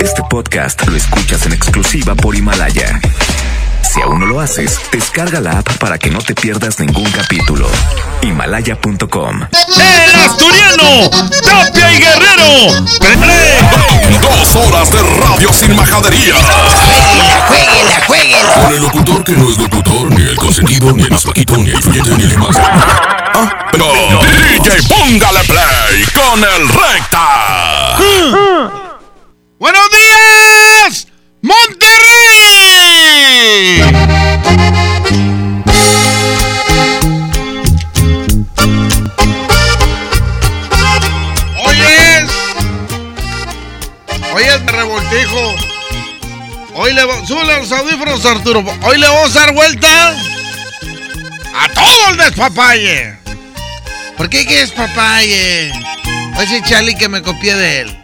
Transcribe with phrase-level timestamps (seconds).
[0.00, 3.00] Este podcast lo escuchas en exclusiva por Himalaya.
[3.82, 7.68] Si aún no lo haces, descarga la app para que no te pierdas ningún capítulo.
[8.22, 9.40] Himalaya.com.
[9.40, 11.10] El asturiano,
[11.42, 12.84] Tapia y Guerrero.
[14.20, 16.34] Dos horas de radio sin majadería.
[17.48, 18.54] Jueguela, jueguela.
[18.54, 21.70] Con el locutor que no es locutor, ni el consentido, ni el más bajito, ni
[21.70, 22.56] el billete, ni el más.
[22.56, 23.86] Ah, pero.
[23.86, 27.98] DJ, póngale play con el recta.
[29.58, 31.08] ¡Buenos días!
[31.42, 31.82] ¡Monterrey!
[41.64, 42.30] Hoy es.
[44.32, 45.54] Hoy es revoltijo.
[46.74, 47.26] Hoy le va...
[47.26, 48.64] Sube los audífonos, Arturo.
[48.82, 50.10] Hoy le vamos a dar vuelta
[51.56, 53.18] a todo el despapalle.
[54.16, 55.72] ¿Por qué qué es papaye?
[56.40, 57.97] Ese Charlie que me copié de él.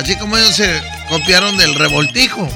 [0.00, 2.48] Así como ellos se copiaron del revoltijo.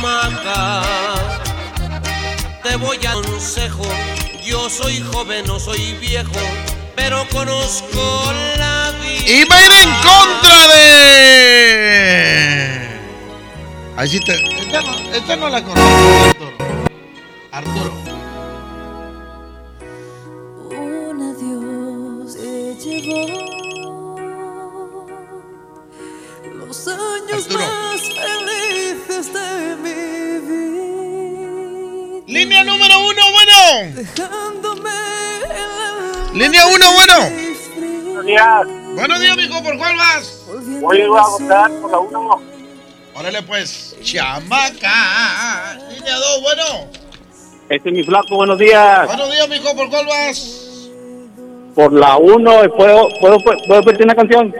[0.00, 0.82] Chamaca,
[2.62, 3.86] te voy a consejo.
[4.42, 6.32] Yo soy joven, no soy viejo,
[6.96, 9.30] pero conozco la vida.
[9.30, 10.88] Y va a ir en contra de.
[13.98, 14.32] Ahí sí te.
[14.62, 16.56] Esta no, esta no la conozco, Arturo.
[17.52, 17.92] Arturo.
[20.70, 23.57] Un adiós se
[26.68, 27.64] los años Arturo.
[27.64, 32.22] más felices de mi vida.
[32.26, 33.94] Línea número uno, bueno.
[33.94, 34.90] Dejándome
[35.44, 37.14] el alma Línea uno, bueno.
[38.04, 38.66] Buenos días.
[38.94, 40.44] Buenos días, mijo, ¿por cuál vas?
[40.50, 42.42] Hoy voy a a votar por la 1.
[43.14, 43.96] Órale, pues.
[44.02, 45.78] Chamaca.
[45.90, 46.64] Línea dos, bueno.
[47.70, 49.06] Este es mi flaco, buenos días.
[49.06, 50.90] Buenos días, mijo, ¿por cuál vas?
[51.74, 52.44] Por la 1,
[52.76, 54.54] ¿puedo, puedo, puedo pedirte una canción?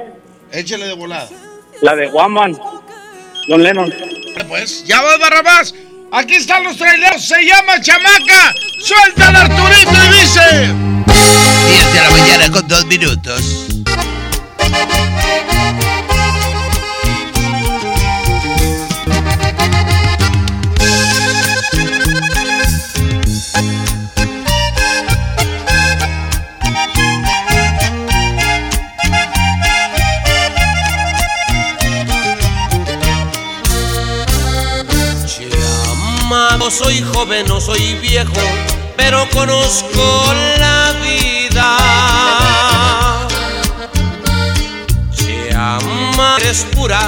[0.52, 1.28] Échale de volada.
[1.80, 2.58] La de Guaman,
[3.48, 3.94] John Lennon.
[4.48, 5.74] Pues, ya vas, Barrabás.
[6.10, 7.22] Aquí están los traileros.
[7.24, 8.54] Se llama Chamaca.
[8.82, 10.74] Suelta al Arturito y dice.
[11.68, 13.66] 10 de la mañana con dos minutos.
[36.68, 38.42] No soy joven, no soy viejo,
[38.94, 41.78] pero conozco la vida.
[45.16, 47.00] Chama, eres pura,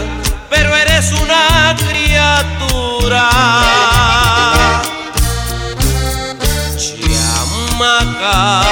[0.49, 3.29] pero eres una criatura.
[7.77, 8.63] Chamaca,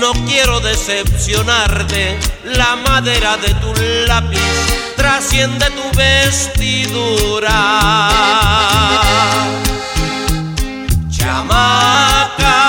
[0.00, 3.72] no quiero decepcionarte, la madera de tu
[4.06, 7.60] lápiz trasciende tu vestidura.
[11.10, 12.60] Chamaca,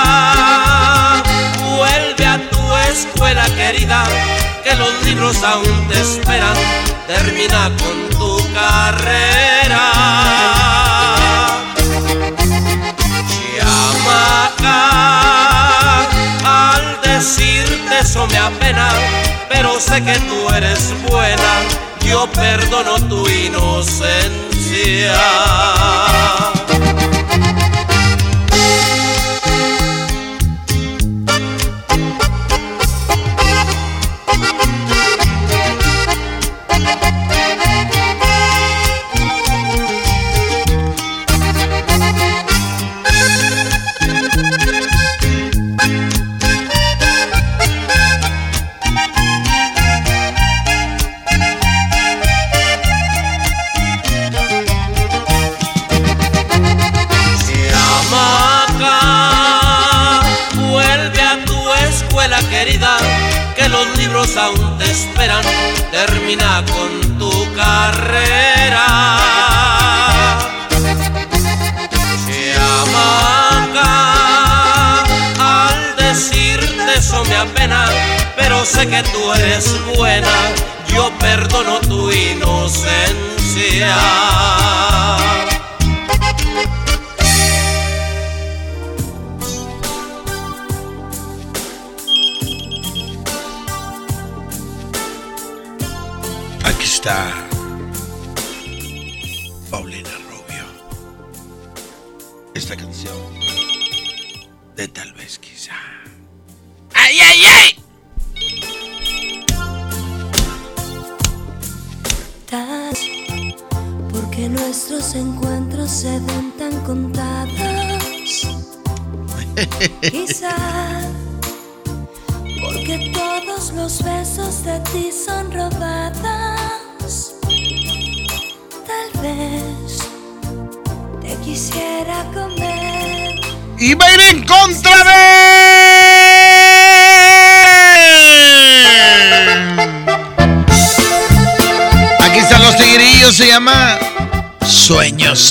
[1.76, 4.04] vuelve a tu escuela querida,
[4.64, 6.56] que los libros aún te esperan,
[7.06, 9.92] termina con tu carrera.
[14.66, 14.80] Chamaca,
[16.44, 18.88] al decirte eso me apena,
[19.48, 21.52] pero sé que tú eres buena,
[22.08, 25.14] yo perdono tu inocencia.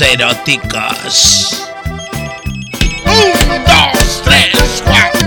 [0.01, 1.69] Eróticos.
[3.05, 5.25] Un, dos, tres, cuatro.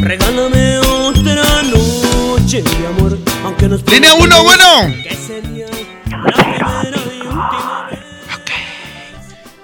[0.00, 4.94] Regálame otra noche de amor, aunque nos Línea uno, bueno.
[5.02, 5.66] que sería
[6.10, 8.00] la primera y última vez.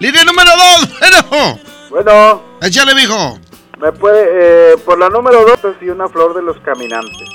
[0.00, 1.61] Línea número dos, bueno.
[1.90, 3.38] Bueno, Échale, mijo.
[3.81, 7.28] me puede, eh, por la número 2 y una flor de los caminantes.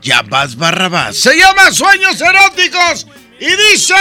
[0.00, 1.16] Ya vas, Barrabás.
[1.16, 3.06] Se llama Sueños Eróticos
[3.42, 3.94] y dice.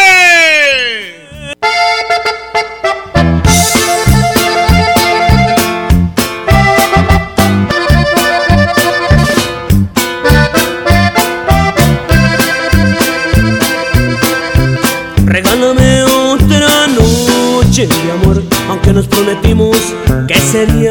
[15.26, 19.76] Regálame otra noche de amor, aunque nos prometimos
[20.28, 20.91] que sería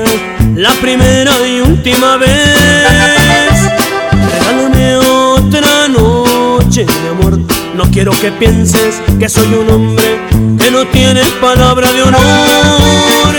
[8.03, 10.19] quiero que pienses que soy un hombre
[10.59, 13.35] que no tiene palabra de honor.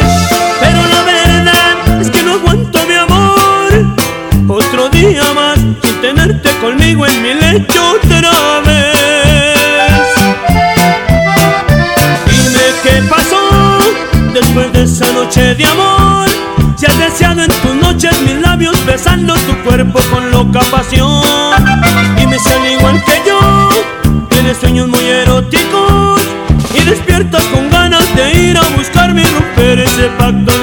[0.59, 3.71] Pero la verdad es que no aguanto mi amor,
[4.47, 9.97] otro día más sin tenerte conmigo en mi lecho otra vez.
[12.27, 13.79] Dime qué pasó
[14.31, 16.29] después de esa noche de amor.
[16.77, 21.40] Si has deseado en tus noches mis labios besando tu cuerpo con loca pasión.
[30.31, 30.60] Ese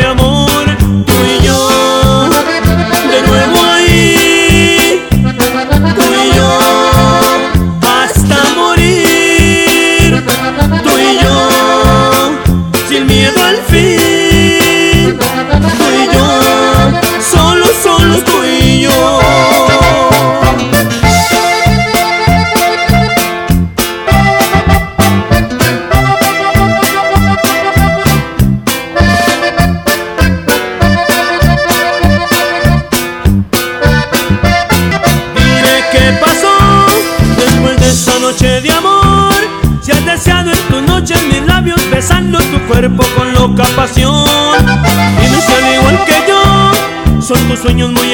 [47.59, 48.13] sueños muy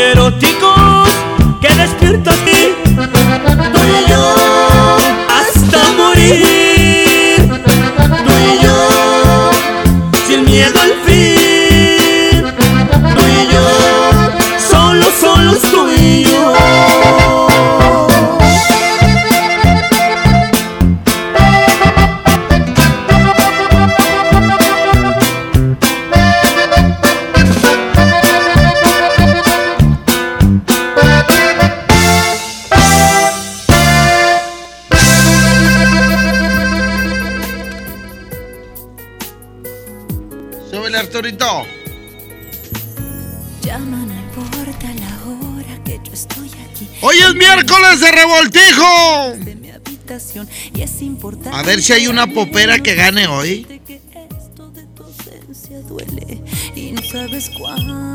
[50.41, 51.57] habitación y es importante.
[51.57, 53.67] A ver si hay una popera que gane hoy.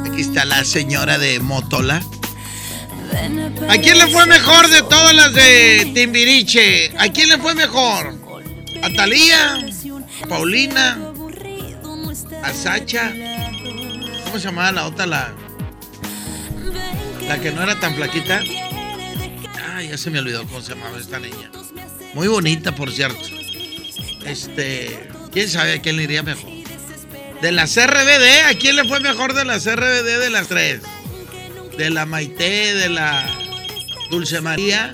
[0.05, 2.01] Aquí está la señora de Motola.
[3.69, 6.91] ¿A quién le fue mejor de todas las de Timbiriche?
[6.97, 8.15] ¿A quién le fue mejor?
[8.83, 9.55] ¿A Talía?
[10.23, 10.97] ¿A Paulina?
[12.43, 13.11] ¿A Sacha?
[14.25, 15.07] ¿Cómo se llamaba la otra?
[15.07, 15.33] La,
[17.27, 18.41] la que no era tan flaquita.
[19.75, 21.49] Ay, ya se me olvidó cómo se llamaba esta niña.
[22.13, 23.19] Muy bonita, por cierto.
[24.25, 26.49] Este, ¿quién sabe a quién le iría mejor?
[27.41, 30.81] De las RBD, ¿a quién le fue mejor de las RBD de las tres?
[31.77, 33.25] De la Maite, de la
[34.09, 34.93] Dulce María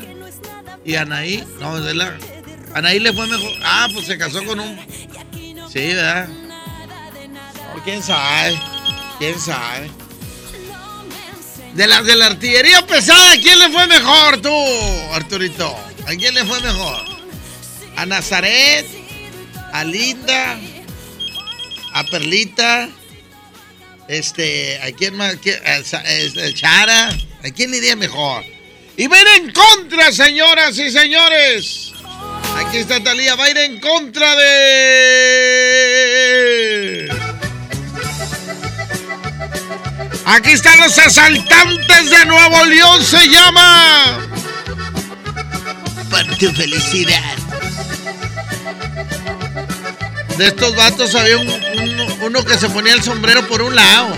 [0.83, 1.43] y Anaí.
[1.59, 2.17] No, de la.
[2.75, 3.51] Anaí le fue mejor.
[3.63, 4.77] Ah, pues se casó con un.
[5.71, 6.27] Sí, ¿verdad?
[6.27, 8.59] No, quién sabe.
[9.17, 9.89] Quién sabe.
[11.73, 14.53] De las de la artillería pesada, ¿a quién le fue mejor tú,
[15.13, 15.75] Arturito?
[16.07, 17.04] ¿A quién le fue mejor?
[17.97, 18.85] ¿A Nazaret?
[19.73, 20.57] ¿A Linda?
[21.93, 22.89] ¿A Perlita?
[24.07, 25.35] Este, ¿a quién más?
[25.41, 25.81] ¿Quién- a
[26.53, 27.09] Chara?
[27.43, 28.43] ¿A quién iría mejor?
[28.97, 31.91] Y ven en contra, señoras y señores.
[32.03, 35.55] ¿A Aquí está Talía, va a ir en contra de.
[40.25, 44.19] Aquí están los asaltantes de Nuevo León, se llama.
[46.09, 47.35] Por tu felicidad.
[50.37, 54.09] De estos vatos había un- uno, uno que se ponía el sombrero por un lado.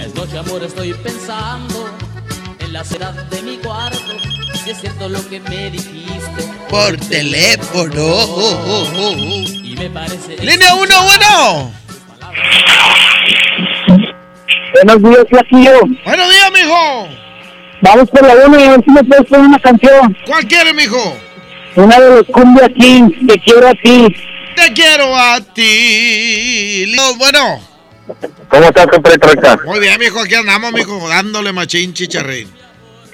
[0.00, 1.90] Es noche, amor, estoy pensando
[2.58, 3.98] en la ciudad de mi cuarto.
[4.64, 6.48] Si es cierto lo que me dijiste.
[6.70, 8.26] Por teléfono.
[9.62, 10.36] Y me parece.
[10.38, 11.72] Línea 1, bueno.
[14.84, 15.80] Buenos días, Flaquillo.
[16.04, 17.08] Buenos días, mijo.
[17.82, 20.16] Vamos por la 1 y a ver si me puedes poner una canción.
[20.26, 21.16] ¿Cuál quiere, mijo?
[21.76, 24.14] Una de los Cumbia Kings, Te quiero a ti.
[24.56, 26.92] Te quiero a ti.
[27.18, 27.60] Bueno,
[28.48, 29.58] ¿Cómo estás, compadre Troika?
[29.66, 30.20] muy bien, mijo.
[30.20, 32.48] Aquí andamos, mijo, dándole machín chicharrín.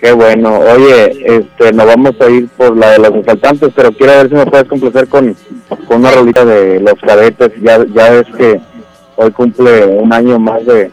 [0.00, 0.58] Qué bueno.
[0.61, 4.34] Oye, este, nos vamos a ir por la de los asaltantes, pero quiero ver si
[4.34, 5.37] me puedes complacer con,
[5.88, 7.50] con una rolita de los cadetes.
[7.62, 8.61] Ya, ya ves que
[9.16, 10.90] hoy cumple un año más de,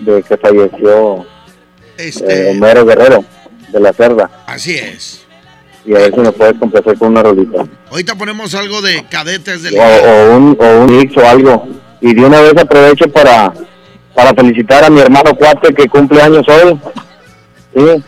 [0.00, 1.18] de que falleció
[1.98, 3.24] eh, Este, Homero Guerrero
[3.68, 4.30] de la Cerda.
[4.46, 5.26] así es.
[5.84, 7.64] Y a ver si me puedes complacer con una rolita.
[7.90, 11.68] Ahorita ponemos algo de cadetes del O, o un, o un mix o algo.
[12.00, 13.52] Y de una vez aprovecho para,
[14.14, 16.78] para felicitar a mi hermano Cuate que cumple años hoy.
[17.74, 18.04] Sí.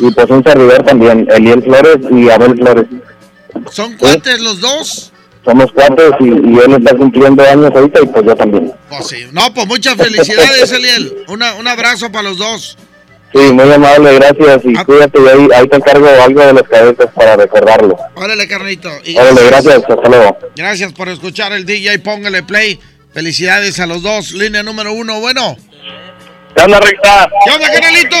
[0.00, 2.86] Y pues un servidor también, Eliel Flores y Abel Flores.
[3.70, 5.12] ¿Son cuates los dos?
[5.44, 8.72] Somos cuates y, y él está cumpliendo años ahorita y pues yo también.
[8.88, 9.26] Pues sí.
[9.32, 11.24] No, pues muchas felicidades, Eliel.
[11.28, 12.76] Una, un abrazo para los dos.
[13.32, 17.06] Sí, muy amable, gracias y cuídate y ahí, ahí te encargo algo de los cadetes
[17.14, 17.96] para recordarlo.
[18.16, 18.90] Órale, carnito.
[19.04, 20.38] Y Órale, gracias, hasta luego.
[20.56, 22.00] Gracias por escuchar el DJ.
[22.00, 22.80] Póngale play.
[23.12, 24.32] Felicidades a los dos.
[24.32, 25.20] Línea número uno.
[25.20, 25.56] Bueno.
[26.56, 27.30] ¿Qué onda, Recta?
[27.44, 28.16] ¿Qué onda, canalito?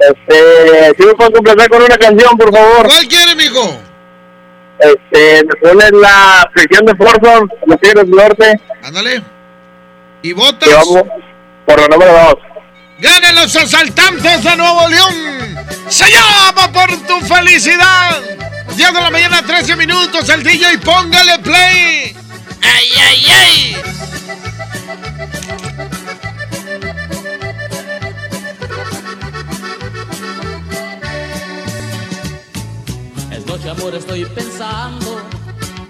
[0.00, 2.86] Este, si me puedes complacer con una canción, por favor.
[2.88, 3.78] ¿Cuál quiere, mijo?
[4.80, 8.60] Este, me pones la prisión de Forson, los Tigres del Norte.
[8.82, 9.22] Ándale.
[10.22, 10.68] ¿Y votas?
[10.68, 11.04] Y vamos
[11.66, 12.51] por la número dos.
[13.02, 15.58] ¡Ganen los asaltantes de Nuevo León!
[15.88, 18.22] ¡Se llama por tu felicidad!
[18.76, 20.28] 10 de la mañana, 13 minutos.
[20.28, 22.16] El DJ, póngale play.
[22.62, 23.76] ¡Ay, ay, ay!
[33.32, 35.20] Es noche, amor, estoy pensando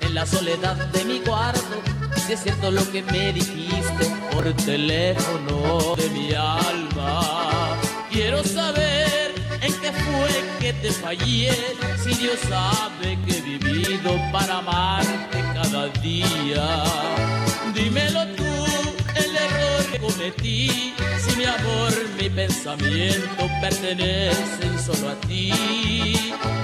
[0.01, 1.83] en la soledad de mi cuarto.
[2.35, 7.77] Si lo que me dijiste por teléfono de mi alma.
[8.11, 11.51] Quiero saber en qué fue que te fallé.
[12.03, 16.85] Si Dios sabe que he vivido para amarte cada día.
[17.75, 18.67] Dímelo tú,
[19.15, 20.95] el error que cometí.
[21.23, 25.53] Si mi amor, mi pensamiento pertenecen solo a ti.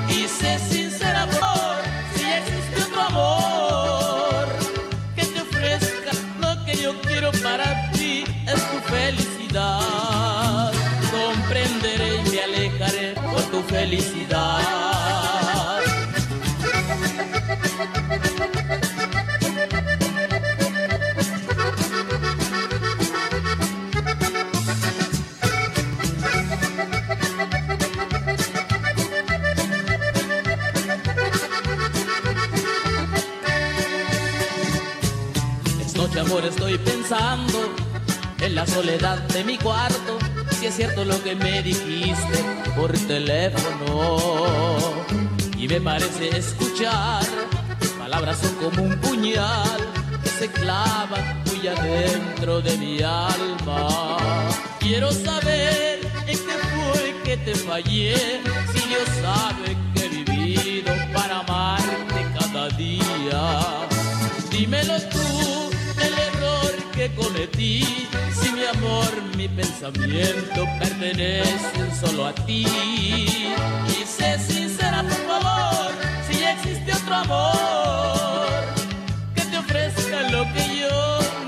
[0.09, 1.77] Y sé sincera, amor,
[2.15, 4.18] si existe otro amor
[7.49, 10.73] para ti es tu felicidad.
[11.11, 14.78] Comprenderé y me alejaré por tu felicidad.
[36.29, 37.59] Amor, estoy pensando
[38.41, 40.19] en la soledad de mi cuarto.
[40.59, 42.45] Si es cierto lo que me dijiste
[42.77, 44.19] por teléfono.
[45.57, 47.25] Y me parece escuchar
[47.99, 49.81] palabras son como un puñal
[50.23, 54.19] que se clavan muy adentro de mi alma.
[54.81, 58.15] Quiero saber en qué fue que te fallé.
[58.73, 63.89] Si Dios sabe que he vivido para amarte cada día.
[64.51, 65.68] Dímelo tú,
[66.99, 68.09] que cometí.
[68.39, 72.67] Si mi amor, mi pensamiento pertenecen solo a ti.
[72.67, 75.93] Y sincera, por favor,
[76.27, 78.49] si existe otro amor
[79.35, 80.99] que te ofrezca lo que yo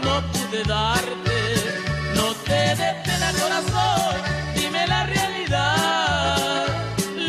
[0.05, 1.39] no pude darte.
[2.15, 4.15] No te dé pena, corazón,
[4.55, 6.67] dime la realidad.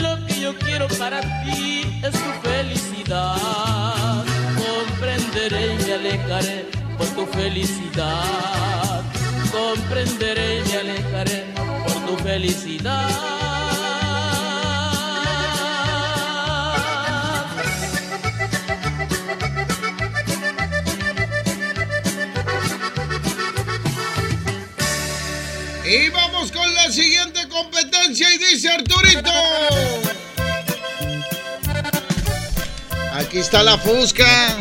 [0.03, 3.70] Lo que yo quiero para ti es tu felicidad.
[9.51, 11.53] Comprenderé y alejaré
[11.83, 13.09] por tu felicidad.
[25.85, 29.31] Y vamos con la siguiente competencia y dice Arturito.
[33.13, 34.57] Aquí está la Fusca.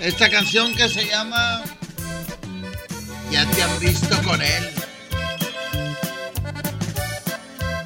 [0.00, 1.65] Esta canción que se llama
[3.80, 4.70] Visto con él.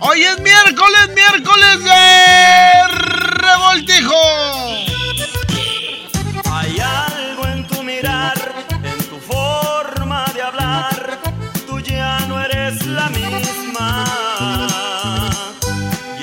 [0.01, 2.89] Hoy es miércoles, miércoles de
[3.43, 4.15] revoltijo.
[6.51, 8.39] Hay algo en tu mirar,
[8.83, 11.19] en tu forma de hablar,
[11.67, 14.05] tú ya no eres la misma.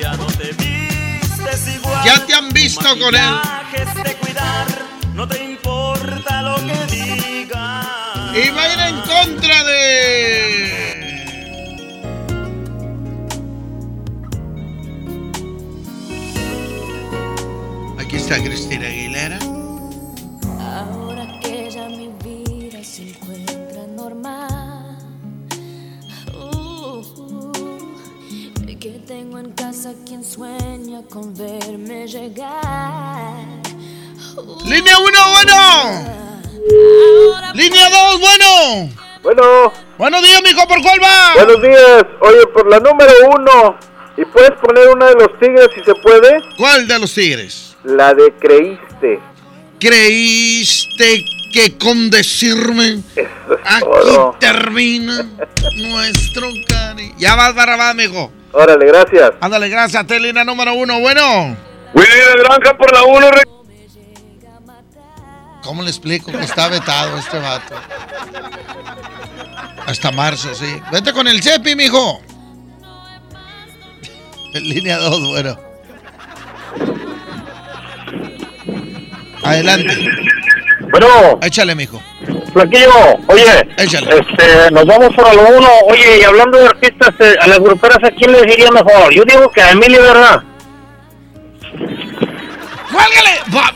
[0.01, 2.05] Ya no te vistes igual.
[2.05, 3.56] Ya te han visto con él.
[18.29, 19.39] Está Cristina Aguilera.
[20.59, 24.97] Ahora que ya mi vida se encuentra normal.
[26.33, 27.53] Uh, uh,
[28.81, 33.45] que tengo en casa quien sueña con verme llegar.
[34.35, 35.55] Uh, Línea 1, bueno.
[37.53, 38.89] Línea 2, bueno.
[39.23, 41.45] Bueno, Buenos días, mijo, ¿por cuál va?
[41.45, 42.03] buenos días.
[42.19, 43.77] Oye, por la número uno.
[44.17, 46.41] ¿Y puedes poner una de los tigres si se puede?
[46.57, 47.66] ¿Cuál de los tigres?
[47.87, 49.19] La de creíste.
[49.79, 54.35] ¿Creíste que con decirme Eso es aquí todo.
[54.39, 55.23] termina
[55.77, 57.15] nuestro cariño?
[57.17, 58.31] Ya vas, Barrabás, mijo.
[58.51, 59.31] Órale, gracias.
[59.39, 61.55] Ándale, gracias, te línea número uno, bueno.
[61.93, 63.27] Willy de Granja por la uno.
[65.63, 67.75] ¿Cómo le explico que está vetado este vato?
[69.85, 70.81] Hasta marzo, sí.
[70.91, 72.19] Vete con el Cepi, mijo.
[74.53, 75.66] En línea 2, bueno.
[79.49, 80.09] Adelante.
[80.91, 82.01] Bueno, Échale, mijo.
[82.53, 82.91] Flaquillo,
[83.27, 83.43] oye,
[83.77, 84.07] Échale.
[84.19, 85.67] este, nos vamos por lo uno.
[85.89, 89.13] Oye, y hablando de artistas, eh, a las gruperas, ¿a quién les diría mejor?
[89.13, 90.41] Yo digo que a Emilio, ¿verdad?
[92.91, 93.39] ¡Cuélgale!
[93.55, 93.73] Va-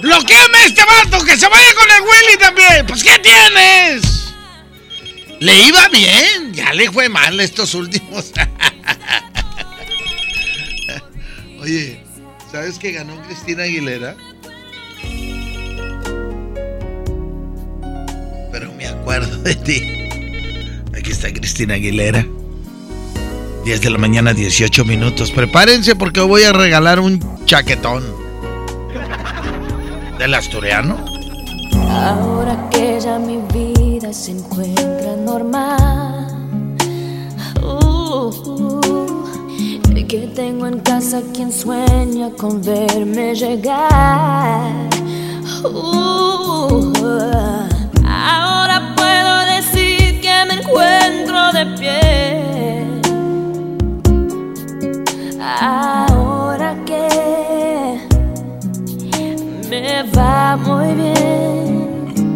[0.00, 1.24] ¡Bloquéame este vato!
[1.24, 2.86] ¡Que se vaya con el Willy también!
[2.86, 4.34] ¿Pues qué tienes?
[5.40, 6.52] Le iba bien.
[6.54, 8.32] Ya le fue mal estos últimos.
[11.60, 12.00] Oye,
[12.50, 14.16] ¿sabes que ganó Cristina Aguilera?
[18.50, 20.08] Pero me acuerdo de ti.
[20.96, 22.26] Aquí está Cristina Aguilera.
[23.64, 25.30] 10 de la mañana, 18 minutos.
[25.30, 28.02] Prepárense porque voy a regalar un chaquetón.
[30.18, 31.04] ¿Del asturiano?
[31.88, 36.26] Ahora que ya mi vida se encuentra normal.
[37.62, 38.60] Uh, uh,
[40.10, 44.88] que tengo en casa quien sueña con verme llegar.
[45.62, 46.92] Uh,
[50.70, 52.84] encuentro de pie.
[55.40, 57.98] Ahora que
[59.68, 62.30] me va muy bien.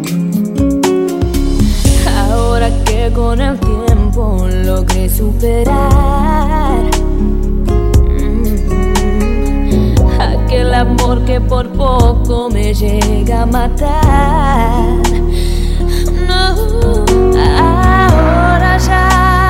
[2.17, 6.83] Ahora que con el tiempo logré superar
[8.19, 9.15] mm,
[10.19, 14.85] aquel amor que por poco me llega a matar.
[16.27, 16.55] No,
[18.77, 19.44] ya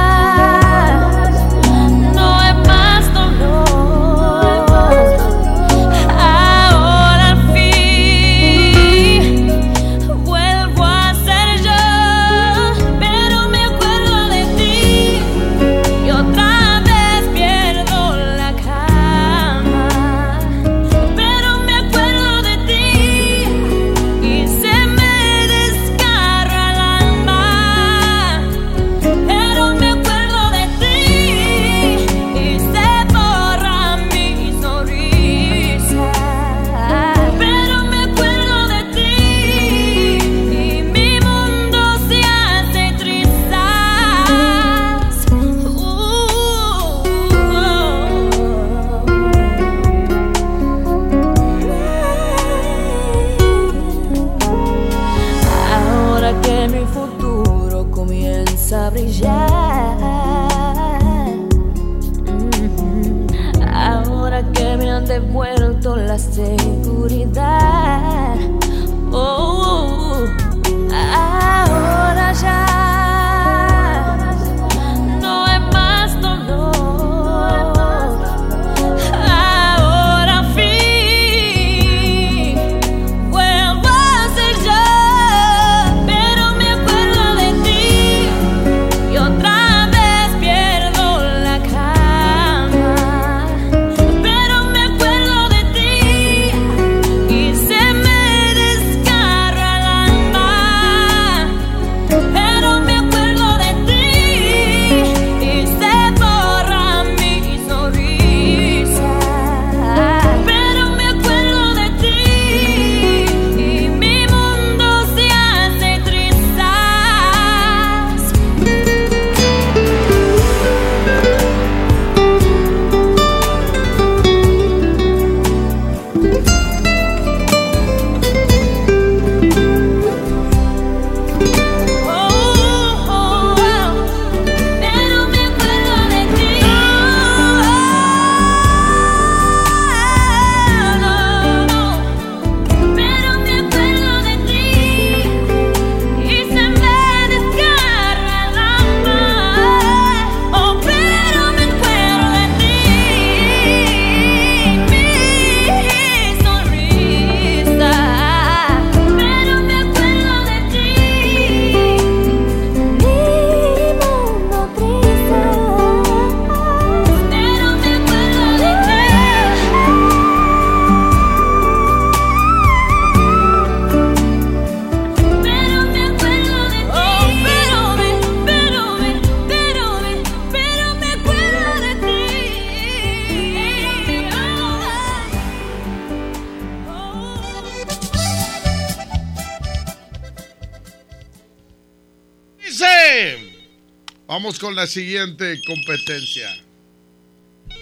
[194.65, 196.49] con la siguiente competencia.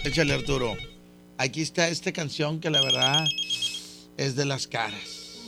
[0.04, 0.76] Échale, Arturo.
[1.38, 3.24] Aquí está esta canción que la verdad
[4.18, 5.40] es de las caras.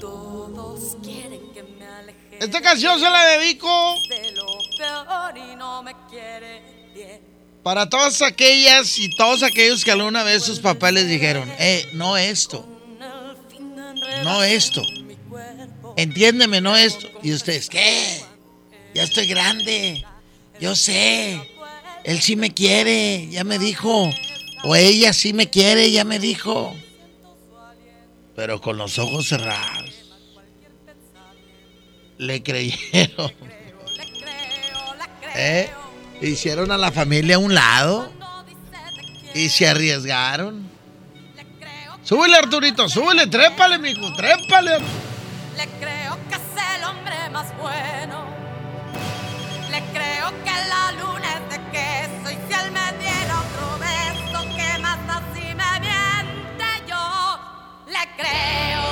[0.00, 4.46] Todos quieren que me aleje Esta canción se la dedico de lo
[4.78, 6.62] peor y no me quiere
[6.94, 7.20] bien.
[7.64, 12.16] para todas aquellas y todos aquellos que alguna vez sus papás les dijeron, eh, no
[12.16, 12.64] esto,
[14.22, 14.82] no esto,
[15.96, 17.08] entiéndeme, no esto.
[17.22, 18.22] Y ustedes, ¿qué?
[18.94, 20.04] Ya estoy grande,
[20.60, 21.40] yo sé,
[22.04, 24.10] él sí me quiere, ya me dijo,
[24.64, 26.74] o ella sí me quiere, ya me dijo.
[28.34, 29.90] Pero con los ojos cerrados.
[32.18, 33.32] Le creyeron.
[35.34, 35.68] ¿Eh?
[36.22, 38.10] Hicieron a la familia a un lado
[39.34, 40.66] y se arriesgaron.
[42.02, 44.78] Súbele, Arturito, súbele, trépale, mijo, trépale.
[45.56, 48.26] Le creo que es el hombre más bueno.
[49.70, 54.44] Le creo que la luna es de queso y si él me diera otro beso,
[54.54, 57.38] que más así me miente yo.
[57.86, 58.85] Le creo.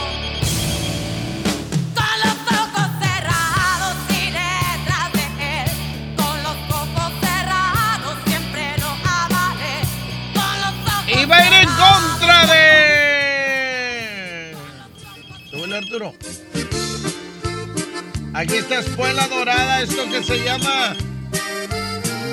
[18.35, 20.97] Aquí está Espuela Dorada, esto que se llama.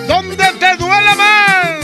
[0.08, 1.80] ¿Dónde te duele más?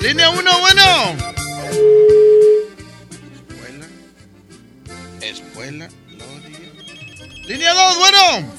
[0.00, 0.82] Línea 1, bueno.
[3.50, 3.86] Espuela.
[5.20, 5.88] Espuela.
[7.48, 8.52] Línea 2, bueno.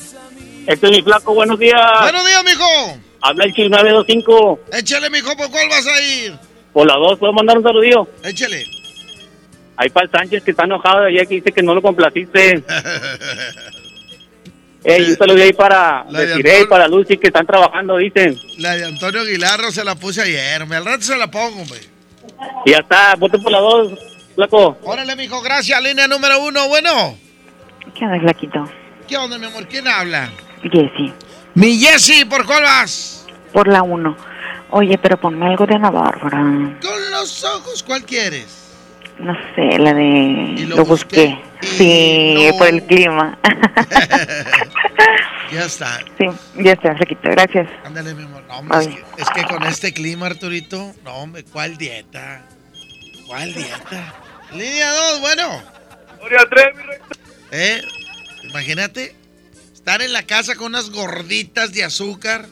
[0.68, 2.02] Este es mi flaco, buenos días.
[2.02, 3.00] Buenos días, mijo.
[3.22, 4.60] Habla el Chil 925.
[4.74, 6.38] Échale, mijo, ¿por cuál vas a ir?
[6.74, 8.10] Por la 2, ¿puedo mandar un saludillo?
[8.24, 8.77] Échale.
[9.78, 12.64] Ahí para el Sánchez que está enojado de ayer que dice que no lo complaciste.
[14.84, 16.70] Ey, un saludo ahí para La de Desiree y Antonio.
[16.70, 18.40] para Lucy que están trabajando, dicen.
[18.58, 20.66] La de Antonio Aguilarro se la puse ayer.
[20.66, 21.80] Me al rato se la pongo, hombre.
[22.66, 24.00] Y ya está, vote por la 2,
[24.36, 24.78] flaco.
[24.84, 25.82] Órale, mijo, gracias.
[25.84, 27.18] Línea número uno, bueno.
[27.98, 28.70] ¿Qué onda, Flaquito?
[29.08, 29.68] ¿Qué onda, mi amor?
[29.68, 30.30] ¿Quién habla?
[30.64, 31.14] Jessy,
[31.54, 33.26] Mi Jessy, ¿por cuál vas?
[33.54, 34.16] por la 1.
[34.72, 36.38] Oye, pero ponme algo de Ana Bárbara.
[36.38, 38.67] Con los ojos, ¿cuál quieres?
[39.20, 40.66] No sé, la de...
[40.68, 41.38] lo lo, busqué.
[41.62, 42.58] Sí, no.
[42.58, 43.38] por el clima.
[45.50, 46.00] Ya está.
[46.18, 46.26] sí,
[46.58, 47.30] ya está, Flaquito.
[47.30, 47.70] Gracias.
[47.86, 48.44] Ándale, mi amor.
[48.50, 52.42] No, hombre, es, que, es que con este clima, Arturito, no, hombre, ¿cuál dieta?
[53.26, 54.14] ¿Cuál dieta?
[54.52, 55.64] Línea 2, bueno.
[57.52, 57.82] ¿Eh?
[58.44, 59.16] Imagínate
[59.74, 62.46] estar en la casa con unas gorditas de azúcar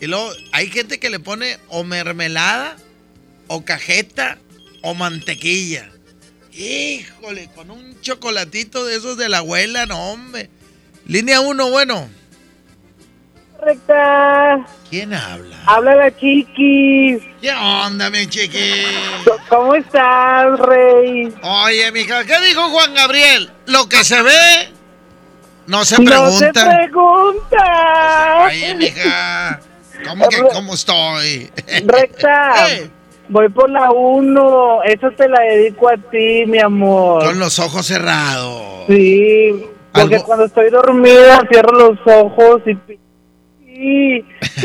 [0.00, 2.76] y luego hay gente que le pone o mermelada
[3.48, 4.38] o cajeta
[4.82, 5.88] o mantequilla.
[6.52, 10.50] Híjole, con un chocolatito de esos de la abuela, no, hombre.
[11.06, 12.08] Línea 1, bueno.
[13.60, 14.66] Recta.
[14.90, 15.56] ¿Quién habla?
[15.66, 17.22] Habla la chiquis.
[17.40, 18.82] ¿Qué onda, mi chiqui?
[19.48, 21.32] ¿Cómo estás, rey?
[21.42, 23.50] Oye, mija, ¿qué dijo Juan Gabriel?
[23.66, 24.68] Lo que se ve,
[25.68, 26.60] no se No pregunta.
[26.64, 28.44] se pregunta.
[28.46, 29.60] Oye, mija,
[30.06, 31.50] ¿cómo que cómo estoy?
[31.86, 32.66] Recta.
[33.32, 34.82] Voy por la uno.
[34.84, 37.24] Eso te la dedico a ti, mi amor.
[37.24, 38.84] Con los ojos cerrados.
[38.88, 39.64] Sí.
[39.90, 42.76] Porque Algo- cuando estoy dormida cierro los ojos y...
[43.74, 44.24] Sí.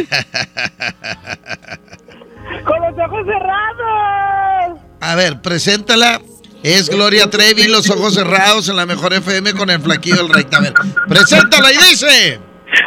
[2.66, 4.80] Con los ojos cerrados.
[5.02, 6.22] A ver, preséntala.
[6.64, 10.58] Es Gloria Trevi, los ojos cerrados en la mejor FM con el flaquillo del recta.
[10.58, 10.74] A ver,
[11.08, 12.40] preséntala y dice.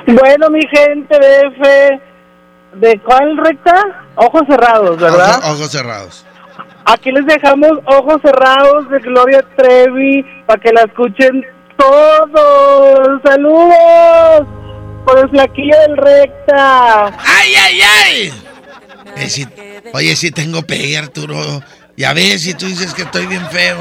[0.06, 2.00] Bueno, mi gente de F,
[2.74, 3.74] ¿de cuál recta?
[4.16, 5.38] Ojos cerrados, ¿verdad?
[5.38, 6.26] Ojo- ojos cerrados.
[6.84, 11.44] Aquí les dejamos Ojos cerrados de Gloria Trevi para que la escuchen
[11.76, 13.20] todos.
[13.24, 14.46] ¡Saludos!
[15.04, 17.06] Por el flaquillo del recta.
[17.06, 18.32] ¡Ay, ay, ay!
[19.16, 21.36] Eh, oye, si tengo pegue, Arturo.
[21.96, 23.76] Ya ves, si tú dices que estoy bien feo.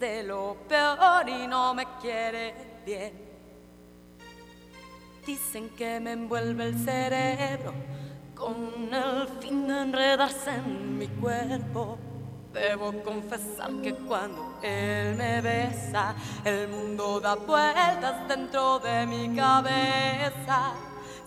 [0.00, 2.54] De lo peor y no me quiere
[2.86, 3.12] bien.
[5.26, 7.74] Dicen que me envuelve el cerebro
[8.34, 11.98] con el fin de enredarse en mi cuerpo.
[12.50, 20.72] Debo confesar que cuando él me besa, el mundo da vueltas dentro de mi cabeza.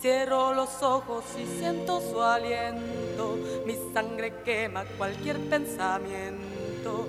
[0.02, 7.08] Cierro los ojos y siento su aliento, mi sangre quema cualquier pensamiento.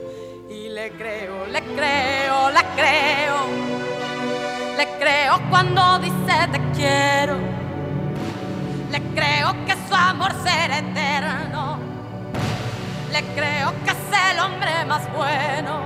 [0.54, 3.36] Le creo, le creo, le creo,
[4.76, 7.36] le creo cuando dice te quiero.
[8.92, 11.80] Le creo que su amor será eterno.
[13.34, 15.80] creo que es el hombre más bueno.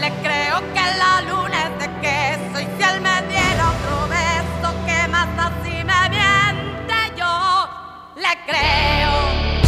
[0.00, 4.68] Le creo que la luna es de queso y si él me diera otro beso
[4.86, 7.68] que más así me miente yo,
[8.16, 9.67] le creo.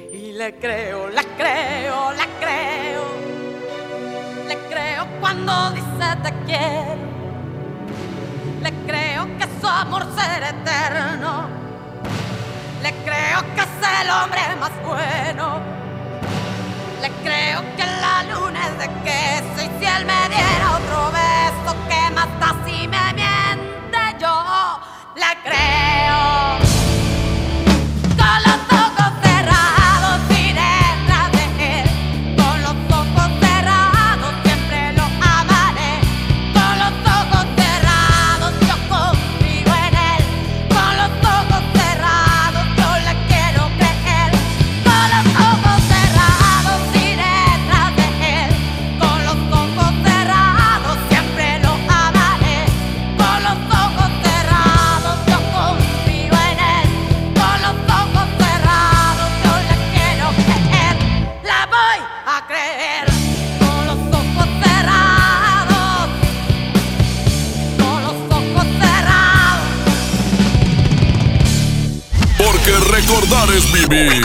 [0.21, 3.03] Le creo, la creo, la creo.
[4.47, 7.01] Le creo cuando dice te quiero.
[8.61, 11.47] Le creo que su amor será eterno.
[12.83, 15.59] Le creo que es el hombre más bueno.
[17.01, 21.75] Le creo que la luna es de queso y si él me diera otro beso
[21.89, 24.79] que mata si me miente yo
[25.15, 26.59] le creo.
[28.17, 28.70] Con
[73.57, 74.23] es vivir.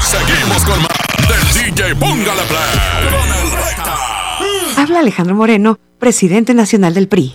[0.00, 0.90] Seguimos con más
[1.28, 3.10] del DJ Póngale Play.
[3.10, 3.96] Con el recta.
[4.76, 7.34] Habla Alejandro Moreno, presidente nacional del PRI.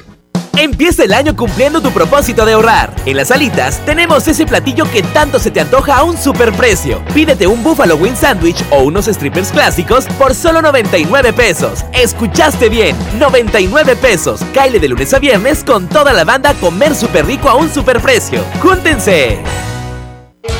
[0.57, 2.93] Empieza el año cumpliendo tu propósito de ahorrar.
[3.05, 7.03] En las alitas tenemos ese platillo que tanto se te antoja a un superprecio.
[7.13, 11.85] Pídete un Buffalo Wing Sandwich o unos strippers clásicos por solo 99 pesos.
[11.93, 14.41] Escuchaste bien, 99 pesos.
[14.53, 18.43] Caile de lunes a viernes con toda la banda comer súper rico a un superprecio.
[18.61, 19.39] ¡Júntense!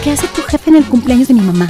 [0.03, 1.69] ¿Qué hace tu jefe en el cumpleaños de mi mamá?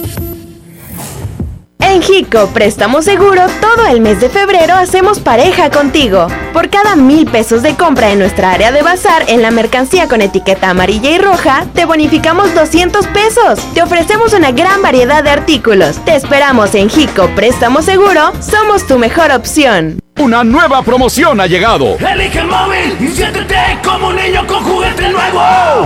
[1.91, 6.27] En Hico Préstamo Seguro, todo el mes de febrero hacemos pareja contigo.
[6.53, 10.21] Por cada mil pesos de compra en nuestra área de bazar en la mercancía con
[10.21, 13.59] etiqueta amarilla y roja, te bonificamos 200 pesos.
[13.73, 15.97] Te ofrecemos una gran variedad de artículos.
[16.05, 19.99] Te esperamos en Hico Préstamo Seguro, somos tu mejor opción.
[20.19, 21.97] Una nueva promoción ha llegado.
[21.97, 25.41] Elige el móvil y siéntete como un niño con juguete nuevo.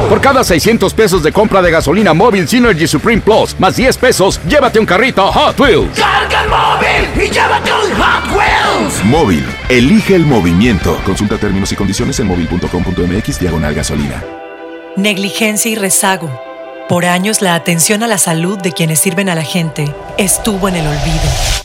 [0.10, 4.42] Por cada 600 pesos de compra de gasolina móvil Synergy Supreme Plus, más 10 pesos,
[4.48, 5.98] llévate un carrito Hot Wheels.
[5.98, 9.06] Carga el móvil y llévate un Hot Wheels.
[9.06, 11.00] Móvil, elige el movimiento.
[11.06, 14.24] Consulta términos y condiciones en móvil.com.mx diagonal gasolina.
[14.98, 16.30] Negligencia y rezago.
[16.90, 20.76] Por años la atención a la salud de quienes sirven a la gente estuvo en
[20.76, 21.65] el olvido.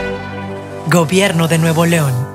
[0.87, 2.30] Gobierno de Nuevo León.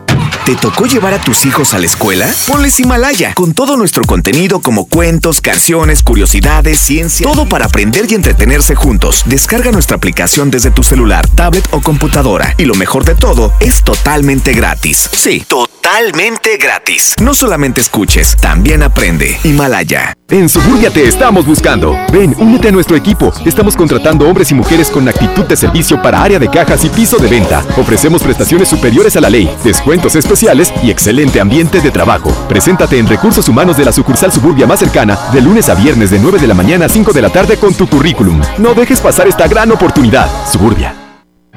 [0.47, 2.33] ¿Te tocó llevar a tus hijos a la escuela?
[2.47, 8.15] Ponles Himalaya, con todo nuestro contenido como cuentos, canciones, curiosidades, ciencia, todo para aprender y
[8.15, 9.25] entretenerse juntos.
[9.27, 12.55] Descarga nuestra aplicación desde tu celular, tablet o computadora.
[12.59, 15.11] Y lo mejor de todo, es totalmente gratis.
[15.13, 17.17] Sí, totalmente gratis.
[17.21, 19.41] No solamente escuches, también aprende.
[19.43, 20.13] Himalaya.
[20.29, 21.97] En Suburbia te estamos buscando.
[22.13, 23.33] Ven, únete a nuestro equipo.
[23.45, 27.19] Estamos contratando hombres y mujeres con actitud de servicio para área de cajas y piso
[27.19, 27.65] de venta.
[27.77, 32.31] Ofrecemos prestaciones superiores a la ley, descuentos especiales y excelente ambiente de trabajo.
[32.47, 36.19] Preséntate en Recursos Humanos de la sucursal Suburbia más cercana de lunes a viernes de
[36.19, 38.43] 9 de la mañana a 5 de la tarde con tu currículum.
[38.59, 40.29] No dejes pasar esta gran oportunidad.
[40.51, 40.95] Suburbia.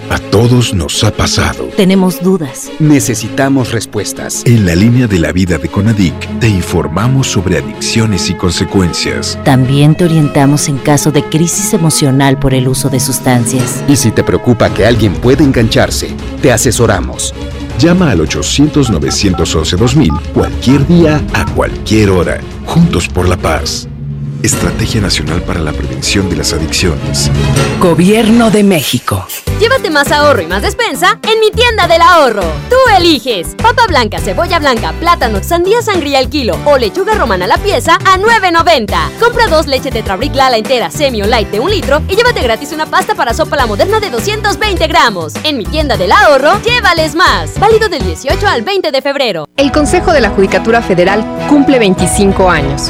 [0.10, 1.66] A todos nos ha pasado.
[1.76, 2.72] Tenemos dudas.
[2.80, 4.44] Necesitamos respuestas.
[4.46, 9.38] En la línea de la vida de Conadic te informamos sobre adicciones y consecuencias.
[9.44, 13.84] También te orientamos en caso de crisis emocional por el uso de sustancias.
[13.90, 17.34] Y si te preocupa que alguien pueda engancharse, te asesoramos.
[17.80, 22.42] Llama al 800-911-2000 cualquier día, a cualquier hora.
[22.66, 23.88] Juntos por la paz.
[24.44, 27.30] Estrategia Nacional para la Prevención de las Adicciones.
[27.82, 29.28] Gobierno de México.
[29.60, 32.44] Llévate más ahorro y más despensa en mi tienda del ahorro.
[32.70, 37.48] Tú eliges papa blanca, cebolla blanca, plátano, sandía sangría al kilo o lechuga romana a
[37.50, 39.20] la pieza a 9.90.
[39.20, 42.72] Compra dos leche Tetrabric Lala entera semi o light de un litro y llévate gratis
[42.72, 45.34] una pasta para sopa la moderna de 220 gramos.
[45.44, 47.60] En mi tienda del ahorro, llévales más.
[47.60, 49.50] Válido del 18 al 20 de febrero.
[49.58, 52.90] El Consejo de la Judicatura Federal cumple 25 años.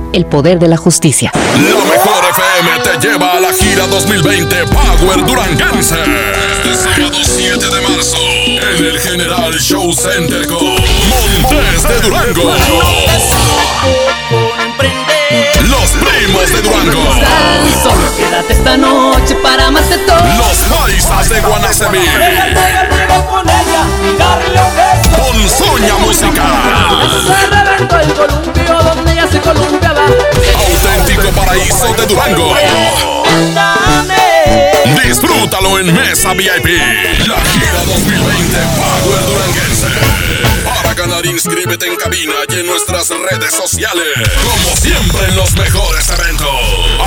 [0.13, 1.31] el poder de la justicia.
[1.33, 5.95] La mejor FM te lleva a la gira 2020 Power Duranguense.
[6.53, 12.53] Este sábado 7 de marzo en el General Show Center con Montes de Durango.
[15.69, 17.03] Los primos de Durango.
[17.83, 20.17] Solo quédate esta noche para más de todo.
[20.37, 21.99] Los paisas de Guanacemí.
[23.29, 25.11] con ella y darle un beso.
[25.17, 26.51] Ponzoña musical.
[27.25, 30.00] Se reventó el columpio donde ella se columpiaba.
[30.01, 32.55] Auténtico paraíso de Durango.
[35.03, 36.65] Disfrútalo en Mesa VIP.
[37.27, 39.87] La gira 2020 Power Duranguense.
[40.63, 44.07] Para ganar, inscríbete en cabina y en nuestras redes sociales.
[44.43, 46.49] Como siempre en los mejores eventos.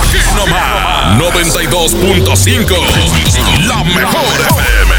[0.00, 1.18] Aquí nomás.
[1.18, 3.66] 92.5.
[3.66, 4.94] La mejor FM.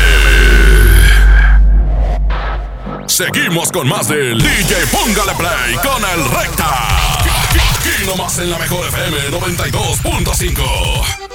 [3.08, 7.25] Seguimos con más del DJ Póngale Play con el Recta.
[7.60, 11.26] Aquí nomás en la mejor FM 92.5.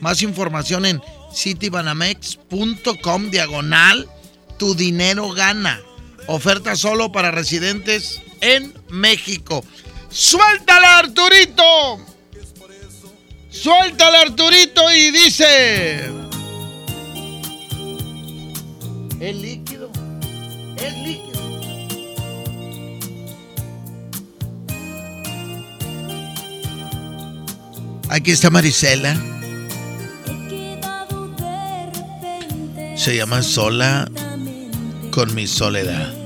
[0.00, 1.00] Más información en
[1.32, 4.08] citibanamex.com diagonal
[4.58, 5.80] tu dinero gana.
[6.26, 9.64] Oferta solo para residentes en México.
[10.10, 12.04] ¡Suéltala, Arturito!
[13.48, 14.90] ¡Suéltala, Arturito!
[14.92, 16.21] Y dice...
[19.22, 19.88] Es líquido.
[20.76, 21.40] Es líquido.
[28.08, 29.14] Aquí está Marisela.
[32.96, 34.10] Se llama Sola
[35.12, 36.21] con mi soledad.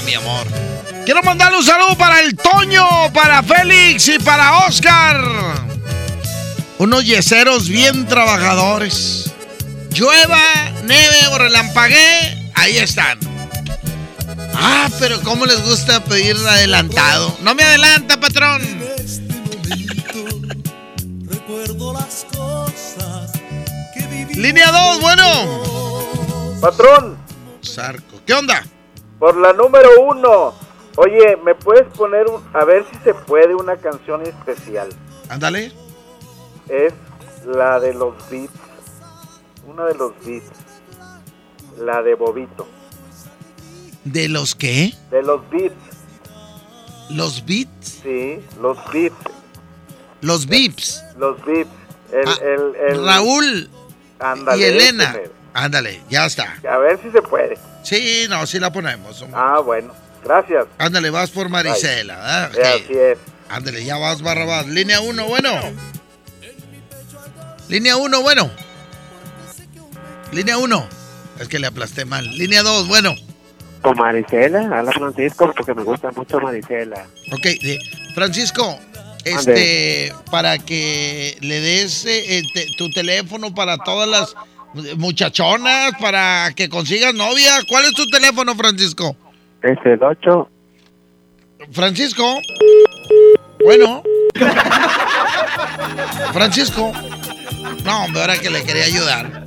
[0.00, 0.46] Mi amor.
[1.04, 5.20] Quiero mandarle un saludo para el Toño, para Félix y para Oscar.
[6.78, 9.32] Unos yeseros bien trabajadores.
[9.92, 13.18] Llueva, neve o relampaguee, ahí están.
[14.54, 17.36] Ah, pero cómo les gusta pedir adelantado.
[17.42, 18.62] No me adelanta, patrón.
[21.26, 23.32] Recuerdo las cosas
[23.92, 24.34] que viví.
[24.34, 26.60] Línea 2, bueno.
[26.60, 27.18] Patrón,
[27.60, 28.22] Sarco.
[28.24, 28.64] ¿Qué onda?
[29.20, 30.52] Por la número uno.
[30.96, 34.88] Oye, ¿me puedes poner un- a ver si se puede una canción especial?
[35.28, 35.72] Ándale.
[36.68, 36.92] Es
[37.46, 38.52] la de los beats.
[39.66, 40.46] Una de los beats.
[41.78, 42.66] La de Bobito.
[44.04, 44.92] ¿De los qué?
[45.12, 45.74] De los beats.
[47.10, 48.00] ¿Los beats?
[48.02, 49.16] Sí, los beats.
[50.22, 51.02] Los beeps.
[51.16, 51.70] Los beats.
[52.12, 53.70] El, Ah, el, el- Raúl
[54.18, 55.16] Ándale, y Elena.
[55.54, 56.56] Ándale, ya está.
[56.68, 57.56] A ver si se puede.
[57.82, 59.20] Sí, no, sí la ponemos.
[59.22, 59.38] hombre.
[59.40, 59.92] Ah, bueno.
[60.24, 60.66] Gracias.
[60.78, 62.50] Ándale, vas por Marisela.
[62.54, 62.66] Eh, Ok.
[62.84, 63.18] Así es.
[63.48, 64.66] Ándale, ya vas, Barrabás.
[64.66, 65.50] Línea 1, bueno.
[67.68, 68.50] Línea 1, bueno.
[70.32, 70.88] Línea 1.
[71.40, 72.24] Es que le aplasté mal.
[72.36, 73.14] Línea 2, bueno.
[73.82, 77.06] Con Marisela, habla Francisco porque me gusta mucho Marisela.
[77.32, 77.78] Ok, eh,
[78.14, 78.78] Francisco,
[79.24, 84.34] este, para que le des eh, eh, te- tu teléfono para todas las
[84.96, 87.52] muchachonas, para que consigas novia.
[87.68, 89.16] ¿Cuál es tu teléfono, Francisco?
[89.62, 90.48] Es el 8.
[91.72, 92.24] Francisco.
[93.64, 94.02] Bueno.
[96.32, 96.92] Francisco.
[97.84, 99.39] No, hombre, ahora que le quería ayudar.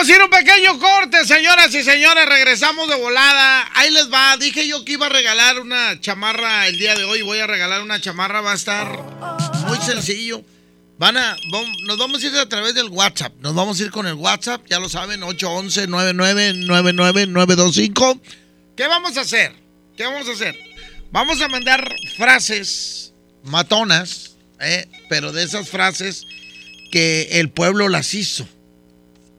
[0.00, 2.24] Vamos ir un pequeño corte, señoras y señores.
[2.24, 3.68] Regresamos de volada.
[3.74, 4.34] Ahí les va.
[4.38, 7.20] Dije yo que iba a regalar una chamarra el día de hoy.
[7.20, 8.40] Voy a regalar una chamarra.
[8.40, 8.88] Va a estar
[9.66, 10.42] muy sencillo.
[10.96, 11.36] Van a,
[11.86, 13.34] nos vamos a ir a través del WhatsApp.
[13.40, 14.62] Nos vamos a ir con el WhatsApp.
[14.70, 18.20] Ya lo saben, 811-9999-925.
[18.78, 19.52] ¿Qué vamos a hacer?
[19.98, 20.58] ¿Qué vamos a hacer?
[21.12, 23.12] Vamos a mandar frases
[23.44, 24.88] matonas, ¿eh?
[25.10, 26.24] pero de esas frases
[26.90, 28.48] que el pueblo las hizo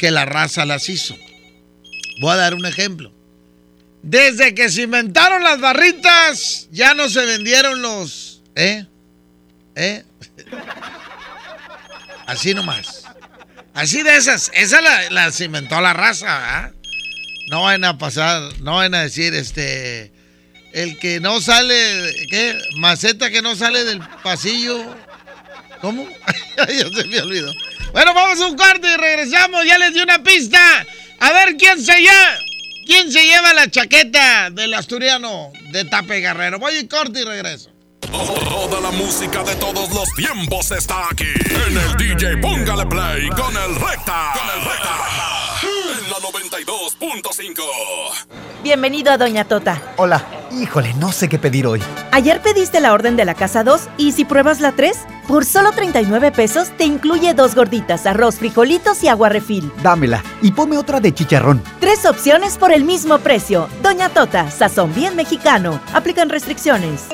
[0.01, 1.15] que la raza las hizo.
[2.21, 3.13] Voy a dar un ejemplo.
[4.01, 8.41] Desde que se inventaron las barritas, ya no se vendieron los...
[8.55, 8.87] ¿Eh?
[9.75, 10.03] ¿Eh?
[12.25, 13.03] Así nomás.
[13.75, 14.49] Así de esas.
[14.55, 14.81] Esa
[15.11, 16.71] las inventó la raza,
[17.51, 20.11] No van a pasar, no van a decir, este...
[20.73, 22.57] El que no sale, ¿qué?
[22.77, 24.95] Maceta que no sale del pasillo.
[25.79, 26.07] ¿Cómo?
[26.57, 27.53] ya se me olvidó.
[27.91, 29.65] Bueno, vamos a un corte y regresamos.
[29.65, 30.59] Ya les di una pista.
[31.19, 32.37] A ver quién se lleva.
[32.85, 36.57] ¿Quién se lleva la chaqueta del asturiano de Tape Guerrero?
[36.59, 37.69] Voy a corte y regreso.
[38.01, 41.31] Toda la música de todos los tiempos está aquí.
[41.67, 44.33] En el DJ Póngale Play con el Recta.
[44.33, 44.97] Con el Recta.
[46.03, 48.50] En la 92.5.
[48.64, 49.82] Bienvenido a Doña Tota.
[49.97, 50.24] Hola.
[50.51, 51.82] Híjole, no sé qué pedir hoy.
[52.12, 54.97] Ayer pediste la orden de la casa 2 y si pruebas la 3,
[55.28, 59.72] por solo 39 pesos te incluye dos gorditas, arroz, frijolitos y agua refil.
[59.82, 61.64] Dámela y ponme otra de chicharrón.
[61.80, 63.68] Tres opciones por el mismo precio.
[63.82, 65.80] Doña Tota, sazón bien mexicano.
[65.93, 67.05] Aplican restricciones.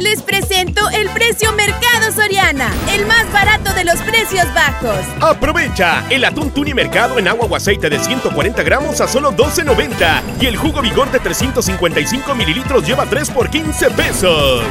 [0.00, 4.96] Les presento el precio Mercado Soriana, el más barato de los precios bajos.
[5.20, 10.22] Aprovecha el atún tuni mercado en agua o aceite de 140 gramos a solo 12.90
[10.40, 14.62] y el jugo vigor de 355 mililitros lleva 3 por 15 pesos.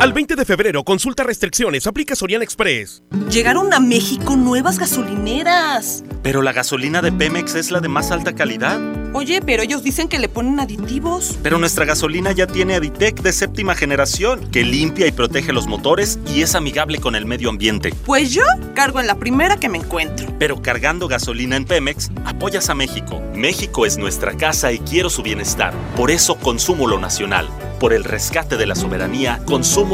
[0.00, 3.02] Al 20 de febrero, consulta restricciones, aplica Soriana Express.
[3.30, 6.04] Llegaron a México nuevas gasolineras.
[6.22, 8.80] Pero la gasolina de Pemex es la de más alta calidad.
[9.14, 11.38] Oye, pero ellos dicen que le ponen aditivos.
[11.42, 16.18] Pero nuestra gasolina ya tiene Aditec de séptima generación, que limpia y protege los motores
[16.26, 17.94] y es amigable con el medio ambiente.
[18.04, 18.42] Pues yo
[18.74, 20.26] cargo en la primera que me encuentro.
[20.40, 23.22] Pero cargando gasolina en Pemex, apoyas a México.
[23.34, 25.72] México es nuestra casa y quiero su bienestar.
[25.94, 27.48] Por eso consumo lo nacional.
[27.78, 29.93] Por el rescate de la soberanía, consumo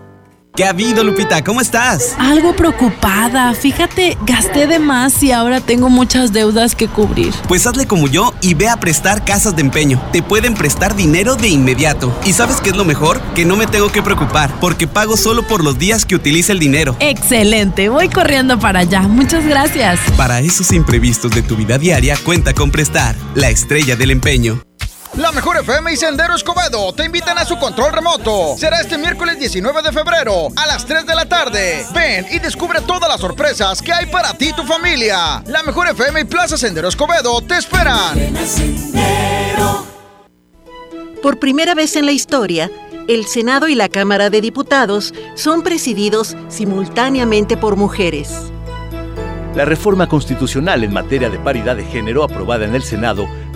[0.53, 1.41] ¿Qué ha habido, Lupita?
[1.45, 2.13] ¿Cómo estás?
[2.19, 3.53] Algo preocupada.
[3.53, 7.33] Fíjate, gasté de más y ahora tengo muchas deudas que cubrir.
[7.47, 10.01] Pues hazle como yo y ve a prestar casas de empeño.
[10.11, 12.13] Te pueden prestar dinero de inmediato.
[12.25, 13.21] ¿Y sabes qué es lo mejor?
[13.33, 16.59] Que no me tengo que preocupar, porque pago solo por los días que utilice el
[16.59, 16.97] dinero.
[16.99, 19.03] Excelente, voy corriendo para allá.
[19.03, 20.01] Muchas gracias.
[20.17, 24.61] Para esos imprevistos de tu vida diaria, cuenta con prestar, la estrella del empeño.
[25.17, 28.55] La Mejor FM y Sendero Escobedo te invitan a su control remoto.
[28.57, 31.85] Será este miércoles 19 de febrero a las 3 de la tarde.
[31.93, 35.43] Ven y descubre todas las sorpresas que hay para ti y tu familia.
[35.47, 38.17] La Mejor FM y Plaza Sendero Escobedo te esperan.
[41.21, 42.71] Por primera vez en la historia,
[43.09, 48.31] el Senado y la Cámara de Diputados son presididos simultáneamente por mujeres.
[49.55, 53.27] La reforma constitucional en materia de paridad de género aprobada en el Senado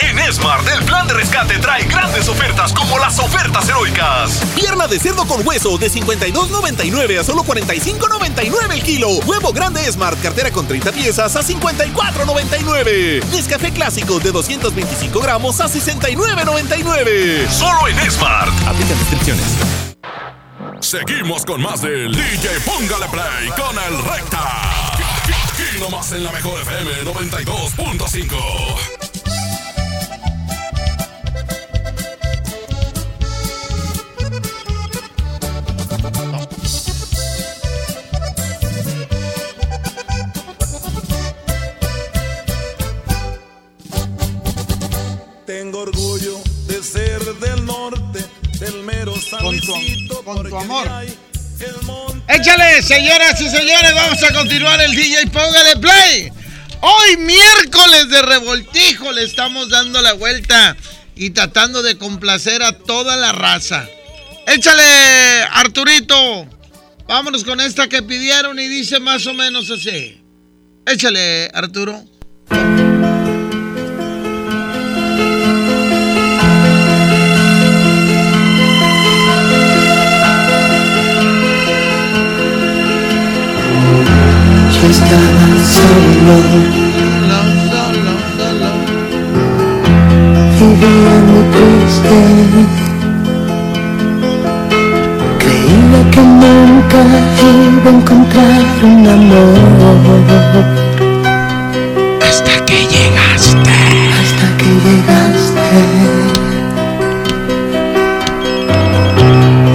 [0.00, 4.40] En Smart, el plan de rescate trae grandes ofertas como las ofertas heroicas.
[4.56, 9.08] Pierna de cerdo con hueso de 52.99 a solo 45.99 el kilo.
[9.24, 13.24] Huevo grande Smart, cartera con 30 piezas a 54.99.
[13.30, 17.48] Nescafé clásico de 225 gramos a 69.99.
[17.48, 18.50] Solo en Smart.
[18.66, 19.44] Aplican restricciones.
[20.80, 24.90] Seguimos con más del DJ Póngale Play con el Recta.
[25.22, 29.13] Aquí nomás en la mejor FM 92.5.
[49.40, 50.88] Con tu- con tu amor.
[52.28, 56.30] Échale, señoras y señores, vamos a continuar el DJ Póngale Play.
[56.80, 60.76] Hoy miércoles de revoltijo le estamos dando la vuelta
[61.16, 63.86] y tratando de complacer a toda la raza.
[64.46, 66.46] Échale, Arturito.
[67.06, 70.20] Vámonos con esta que pidieron y dice más o menos así.
[70.86, 72.04] Échale, Arturo.
[84.94, 86.36] Estaba solo,
[90.58, 92.18] vivía muy triste.
[95.42, 97.00] Creía que nunca
[97.42, 100.24] iba a encontrar un amor.
[102.28, 103.76] Hasta que llegaste.
[104.20, 105.70] Hasta que llegaste.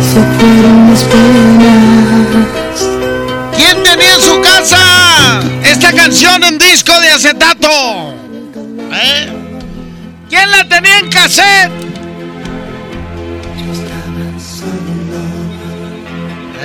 [0.09, 2.68] Se fueron mis penas.
[6.09, 7.69] Canción en disco de acetato?
[8.91, 9.31] ¿Eh?
[10.27, 11.69] ¿Quién la tenía en cassette?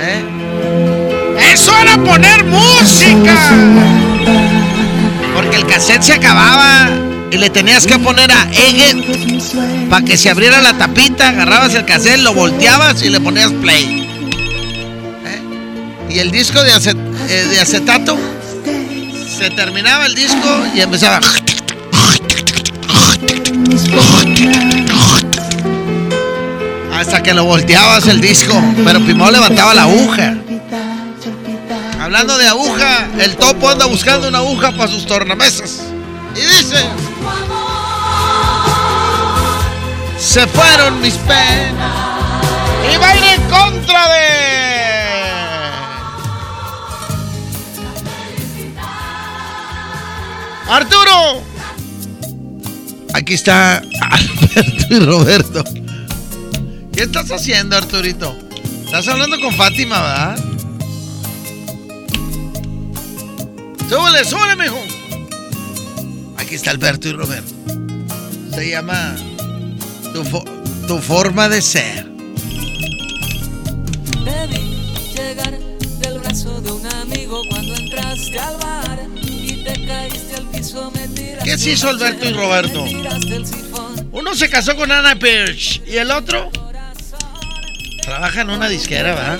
[0.01, 1.53] ¿Eh?
[1.53, 3.35] ¡Eso era poner música!
[5.35, 6.89] Porque el cassette se acababa
[7.29, 11.85] y le tenías que poner a Eget para que se abriera la tapita, agarrabas el
[11.85, 14.09] cassette, lo volteabas y le ponías play.
[15.23, 15.41] ¿Eh?
[16.15, 16.97] Y el disco de, acet-
[17.29, 18.17] eh, de acetato
[19.37, 21.19] se terminaba el disco y empezaba.
[26.93, 28.53] Hasta que lo volteabas el disco,
[28.85, 30.35] pero primero levantaba la aguja.
[31.99, 35.81] Hablando de aguja, el topo anda buscando una aguja para sus tornamesas.
[36.35, 36.85] Y dice:
[40.17, 41.91] Se fueron mis penas.
[42.93, 44.44] Y va a ir en contra de.
[50.67, 51.43] Arturo.
[53.13, 55.63] Aquí está Alberto y Roberto.
[56.93, 58.37] ¿Qué estás haciendo, Arturito?
[58.85, 60.45] Estás hablando con Fátima, ¿verdad?
[63.89, 64.81] Súbele, súbele, mijo.
[66.37, 67.53] Aquí está Alberto y Roberto.
[68.53, 69.15] Se llama
[70.13, 70.23] Tu,
[70.87, 72.04] tu forma de ser.
[81.71, 82.85] Hizo Alberto y Roberto?
[84.11, 86.49] Uno se casó con Ana Birch y el otro
[88.03, 89.39] trabaja en una disquera, ¿verdad?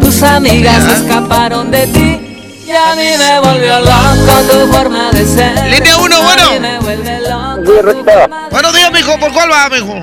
[0.00, 2.34] Tus amigas escaparon de ti
[2.66, 5.54] y a mí me volvió loco tu forma de ser.
[5.66, 6.80] Línea uno, bueno.
[8.50, 9.18] Buenos días, mijo.
[9.18, 9.94] ¿Por cuál va, mijo?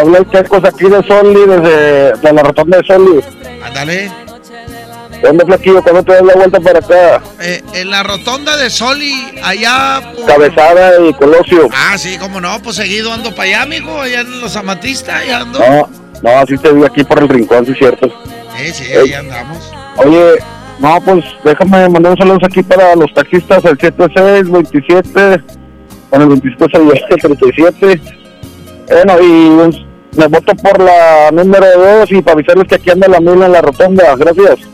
[0.00, 3.20] Habla el Checos aquí de Soli, desde de la rotonda de Soli.
[3.64, 4.21] Ándale.
[5.22, 5.82] ¿Dónde, Flaquillo?
[5.82, 7.22] ¿Cuándo te das la vuelta para acá?
[7.40, 10.26] Eh, en la rotonda de Soli, allá por...
[10.26, 11.68] Cabezada y Colosio.
[11.72, 15.40] Ah, sí, cómo no, pues seguido ando para allá, mijo, allá en los amatistas, allá
[15.40, 15.58] ando.
[15.60, 15.88] No,
[16.22, 18.08] no, así te vi aquí por el rincón, sí es cierto.
[18.56, 19.72] Sí, sí, ahí andamos.
[19.96, 20.34] Oye,
[20.80, 25.42] no, pues déjame mandar un saludo aquí para los taxistas, el 76, 27,
[26.10, 28.00] con el 27, 37.
[28.88, 31.66] Bueno, y me voto por la número
[32.00, 34.16] 2 y para avisarles que aquí anda la mula en la rotonda.
[34.16, 34.71] Gracias.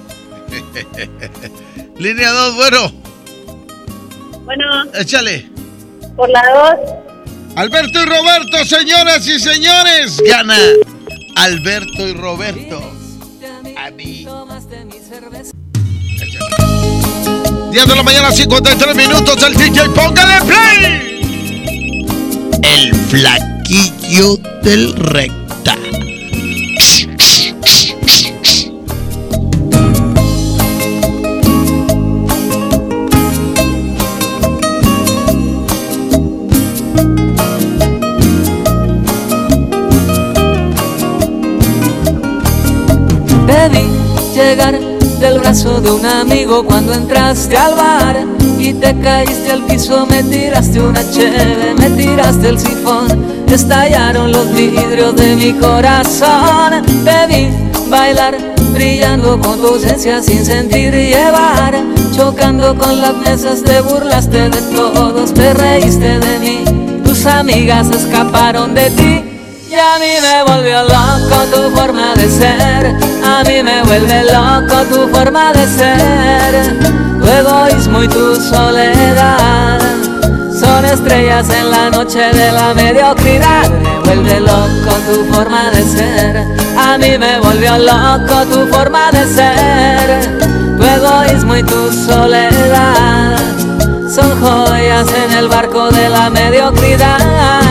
[1.98, 2.92] Línea 2, bueno,
[4.44, 5.48] Bueno, échale.
[6.16, 6.42] por la
[6.84, 6.94] 2.
[7.56, 10.56] Alberto y Roberto, señoras y señores, gana
[11.36, 12.80] Alberto y Roberto.
[13.76, 14.26] A mí.
[17.72, 21.18] 10 de la mañana, 53 minutos, el DJ, póngale play.
[22.62, 25.74] El flaquillo del recta.
[44.56, 48.24] Del brazo de un amigo cuando entraste al bar
[48.58, 54.50] y te caíste al piso, me tiraste una cheve, me tiraste el sifón, estallaron los
[54.54, 56.82] vidrios de mi corazón.
[57.04, 57.50] Te vi
[57.90, 58.38] bailar,
[58.72, 61.74] brillando con tu ausencia sin sentir llevar,
[62.16, 66.64] chocando con las mesas, te burlaste de todos, te reíste de mí,
[67.04, 69.24] tus amigas escaparon de ti.
[69.70, 72.96] Y a mí me volvió loco tu forma de ser,
[73.38, 76.78] a mí me vuelve loco tu forma de ser,
[77.20, 79.78] tu egoísmo y tu soledad.
[80.52, 86.46] Son estrellas en la noche de la mediocridad, me vuelve loco tu forma de ser,
[86.76, 90.40] a mí me volvió loco tu forma de ser,
[90.76, 93.38] tu egoísmo y tu soledad.
[94.12, 97.67] Son joyas en el barco de la mediocridad.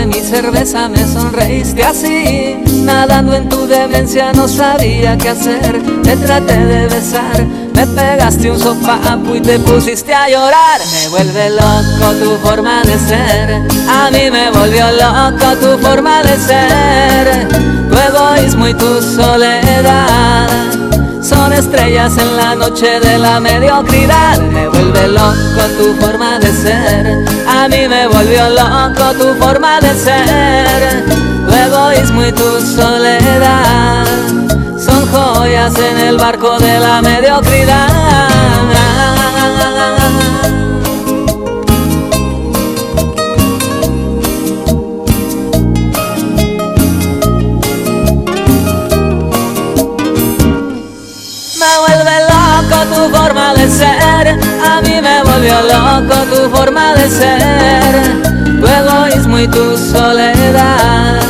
[0.00, 2.56] Tomaste mi cerveza, me sonreíste así.
[2.84, 5.82] Nadando en tu demencia no sabía qué hacer.
[6.02, 7.44] Te traté de besar,
[7.74, 10.80] me pegaste un sopapo y te pusiste a llorar.
[10.92, 13.62] Me vuelve loco tu forma de ser.
[13.88, 17.48] A mí me volvió loco tu forma de ser.
[17.90, 20.48] Tu egoísmo y tu soledad.
[21.52, 24.38] Estrellas en la noche de la mediocridad.
[24.38, 27.24] Me vuelve loco tu forma de ser.
[27.46, 31.04] A mí me volvió loco tu forma de ser.
[31.46, 34.06] Tu egoísmo y tu soledad.
[34.78, 38.30] Son joyas en el barco de la mediocridad.
[54.28, 61.20] A mí me volvió loco tu forma de ser, tu egoísmo y tu soledad.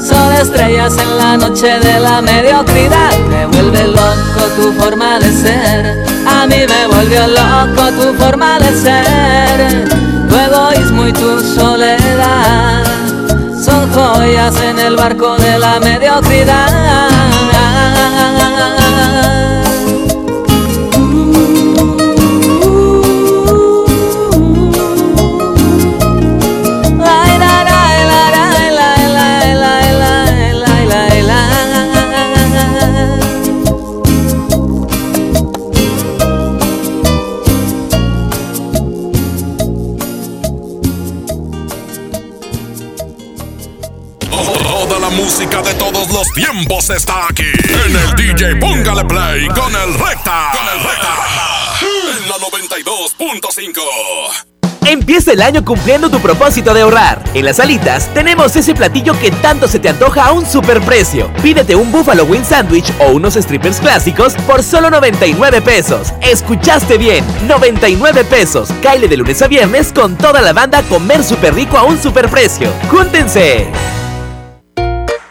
[0.00, 6.04] Son estrellas en la noche de la mediocridad, me vuelve loco tu forma de ser,
[6.26, 9.88] a mí me volvió loco tu forma de ser,
[10.28, 12.84] tu egoísmo y tu soledad.
[13.58, 17.08] Son joyas en el barco de la mediocridad.
[46.38, 47.50] Tiempos está aquí.
[47.66, 50.52] En el DJ Póngale Play con el Recta.
[50.52, 51.14] Con el Recta.
[51.82, 53.80] En la 92.5.
[54.86, 57.22] Empieza el año cumpliendo tu propósito de ahorrar.
[57.34, 61.28] En las alitas tenemos ese platillo que tanto se te antoja a un superprecio.
[61.42, 66.14] Pídete un Buffalo Wing Sandwich o unos strippers clásicos por solo 99 pesos.
[66.22, 68.70] Escuchaste bien, 99 pesos.
[68.80, 72.72] Caile de lunes a viernes con toda la banda comer súper rico a un superprecio.
[72.88, 73.66] ¡Júntense!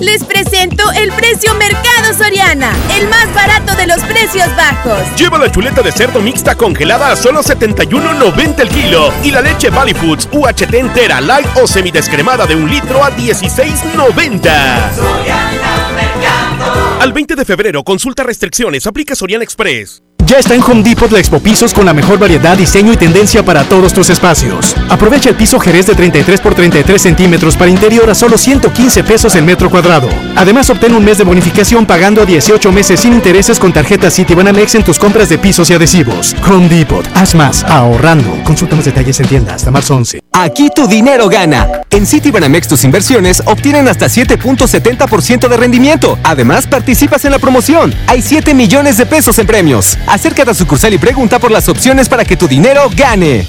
[0.00, 4.98] Les presento el precio Mercado Soriana, el más barato de los precios bajos.
[5.16, 9.70] Lleva la chuleta de cerdo mixta congelada a solo 71.90 el kilo y la leche
[9.70, 14.50] Valley Foods UHT entera light o semidescremada de un litro a 16.90.
[17.00, 20.02] Al 20 de febrero, consulta restricciones, aplica Soriana Express.
[20.26, 23.44] Ya está en Home Depot la Expo Pisos con la mejor variedad, diseño y tendencia
[23.44, 24.74] para todos tus espacios.
[24.88, 29.34] Aprovecha el piso Jerez de 33 por 33 centímetros para interior a solo 115 pesos
[29.36, 30.08] el metro cuadrado.
[30.34, 34.74] Además, obtén un mes de bonificación pagando a 18 meses sin intereses con tarjeta Citibanamex
[34.76, 36.34] en tus compras de pisos y adhesivos.
[36.48, 38.42] Home Depot, haz más ahorrando.
[38.44, 40.20] Consulta más detalles en tienda hasta marzo 11.
[40.32, 41.82] Aquí tu dinero gana.
[41.90, 46.18] En Citibanamex tus inversiones obtienen hasta 7.70% de rendimiento.
[46.24, 47.94] Además, participas en la promoción.
[48.06, 49.96] Hay 7 millones de pesos en premios.
[50.06, 53.46] Acércate a sucursal y pregunta por las opciones para que tu dinero gane.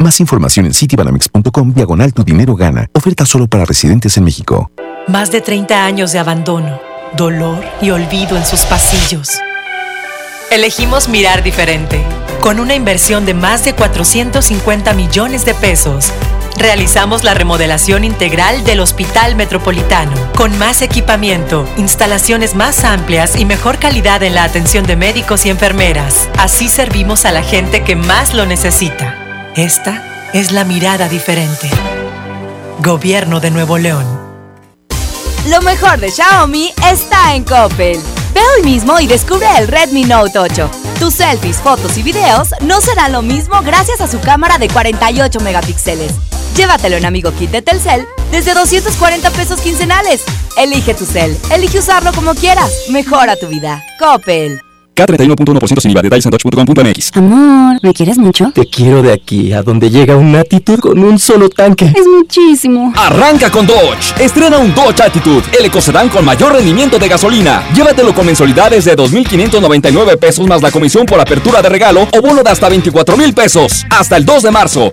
[0.00, 2.88] Más información en citibanamex.com diagonal tu dinero gana.
[2.94, 4.70] Oferta solo para residentes en México.
[5.08, 6.80] Más de 30 años de abandono,
[7.16, 9.28] dolor y olvido en sus pasillos.
[10.50, 12.02] Elegimos mirar diferente.
[12.40, 16.12] Con una inversión de más de 450 millones de pesos,
[16.56, 23.78] realizamos la remodelación integral del Hospital Metropolitano, con más equipamiento, instalaciones más amplias y mejor
[23.78, 26.28] calidad en la atención de médicos y enfermeras.
[26.38, 29.16] Así servimos a la gente que más lo necesita.
[29.56, 31.70] Esta es la mirada diferente.
[32.78, 34.04] Gobierno de Nuevo León.
[35.48, 37.98] Lo mejor de Xiaomi está en Coppel.
[38.34, 40.70] Ve hoy mismo y descubre el Redmi Note 8.
[41.00, 45.40] Tus selfies, fotos y videos no serán lo mismo gracias a su cámara de 48
[45.40, 46.29] megapíxeles.
[46.56, 50.22] Llévatelo en Amigo Kit de Telcel desde 240 pesos quincenales.
[50.56, 52.70] Elige tu cel, elige usarlo como quieras.
[52.90, 53.82] Mejora tu vida.
[53.98, 54.60] Coppel.
[55.00, 56.02] K31.1% sin IVA.
[56.02, 57.16] Detalles en dodge.com.mx.
[57.16, 58.52] Amor, ¿me quieres mucho?
[58.54, 61.92] Te quiero de aquí a donde llega un Attitude con un solo tanque.
[61.96, 62.92] Es muchísimo.
[62.96, 64.20] Arranca con Dodge.
[64.20, 67.64] Estrena un Dodge Attitude, el ecocedán con mayor rendimiento de gasolina.
[67.74, 72.42] Llévatelo con mensualidades de 2.599 pesos más la comisión por apertura de regalo o bono
[72.42, 73.86] de hasta 24 mil pesos.
[73.90, 74.92] Hasta el 2 de marzo.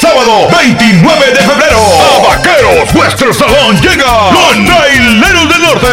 [0.00, 5.86] Sábado 29 de febrero, a Vaqueros Western Salón llega los Traileros del Norte.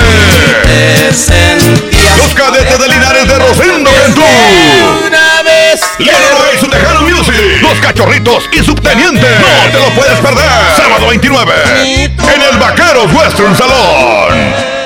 [2.16, 4.22] Los cadetes de Linares de Rosendo Cantú.
[5.05, 5.82] Una vez.
[5.97, 7.36] Leonardo y su Tejano Music.
[7.62, 9.28] Los cachorritos y subteniente.
[9.28, 10.49] No te lo puedes perder.
[10.78, 11.53] Sábado 29.
[11.76, 14.76] En el Vaqueros Western Salón.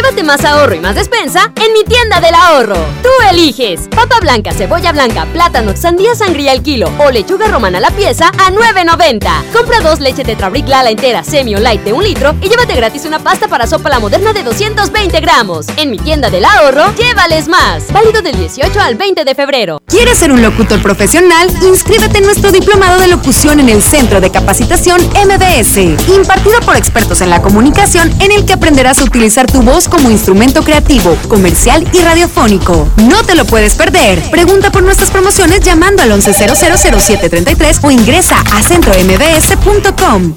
[0.00, 2.76] Llévate más ahorro y más despensa en mi tienda del ahorro.
[3.02, 7.90] Tú eliges papa blanca, cebolla blanca, plátano, sandía sangría al kilo o lechuga romana la
[7.90, 9.52] pieza a 9.90.
[9.52, 13.04] Compra dos leche Tetrabric Lala entera semi o light de un litro y llévate gratis
[13.04, 15.66] una pasta para sopa la moderna de 220 gramos.
[15.76, 17.92] En mi tienda del ahorro, llévales más.
[17.92, 19.82] Válido del 18 al 20 de febrero.
[19.86, 21.50] ¿Quieres ser un locutor profesional?
[21.60, 25.76] Inscríbete en nuestro diplomado de locución en el Centro de Capacitación MBS,
[26.08, 30.10] impartido por expertos en la comunicación, en el que aprenderás a utilizar tu voz como
[30.10, 32.88] instrumento creativo, comercial y radiofónico.
[32.96, 34.22] No te lo puedes perder.
[34.30, 40.34] Pregunta por nuestras promociones llamando al 11000733 o ingresa a centrombs.com.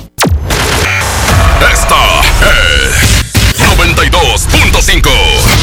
[1.72, 3.14] Esta es
[3.78, 5.63] 92.5.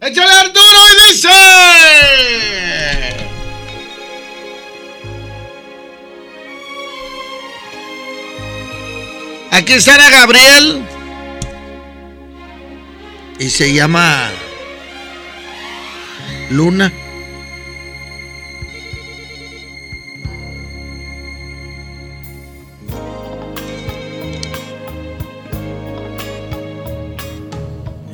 [0.00, 1.28] ¡Échale Arturo y dice!
[9.50, 10.84] Aquí estará Gabriel.
[13.38, 14.30] Y se llama
[16.50, 16.92] Luna.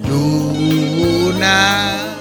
[0.07, 2.17] Luna.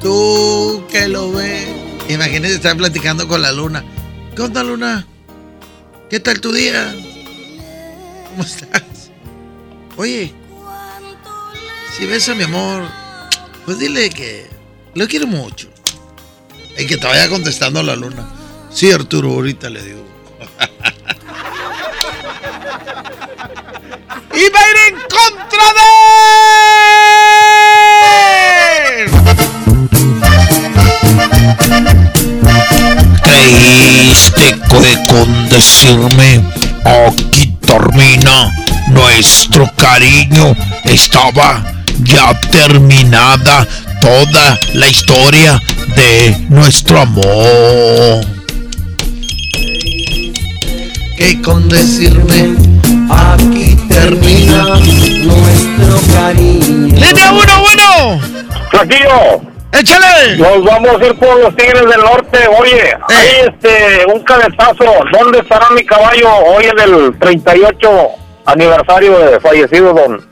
[0.00, 1.68] Tú que lo ves.
[2.08, 3.84] Imagínese estar platicando con la luna.
[4.36, 5.06] ¿Qué onda, luna?
[6.10, 6.94] ¿Qué tal tu día?
[8.34, 9.12] ¿Cómo estás?
[9.96, 10.34] Oye,
[11.96, 12.82] si ves a mi amor,
[13.64, 14.50] pues dile que
[14.94, 15.68] lo quiero mucho.
[16.76, 18.28] Y que te vaya contestando la luna.
[18.72, 20.04] Sí, Arturo, ahorita le digo.
[24.34, 25.84] y va a ir en contra de
[33.22, 36.42] Creíste que con decirme
[36.84, 38.52] aquí termina
[38.88, 40.54] nuestro cariño
[40.84, 41.64] estaba
[42.02, 43.66] ya terminada
[44.00, 45.60] toda la historia
[45.96, 48.26] de nuestro amor.
[51.16, 52.54] Que con decirme
[53.08, 54.80] aquí termina
[55.24, 56.96] nuestro cariño.
[56.96, 58.20] ¡Línea uno, bueno!
[58.70, 59.53] ¡Flaquillo!
[59.74, 60.36] ¡Échale!
[60.36, 62.38] Nos vamos a ir por los Tigres del Norte.
[62.60, 64.84] Oye, hay este, un cabezazo.
[65.12, 67.90] ¿Dónde estará mi caballo hoy en el 38
[68.46, 70.24] aniversario de fallecido don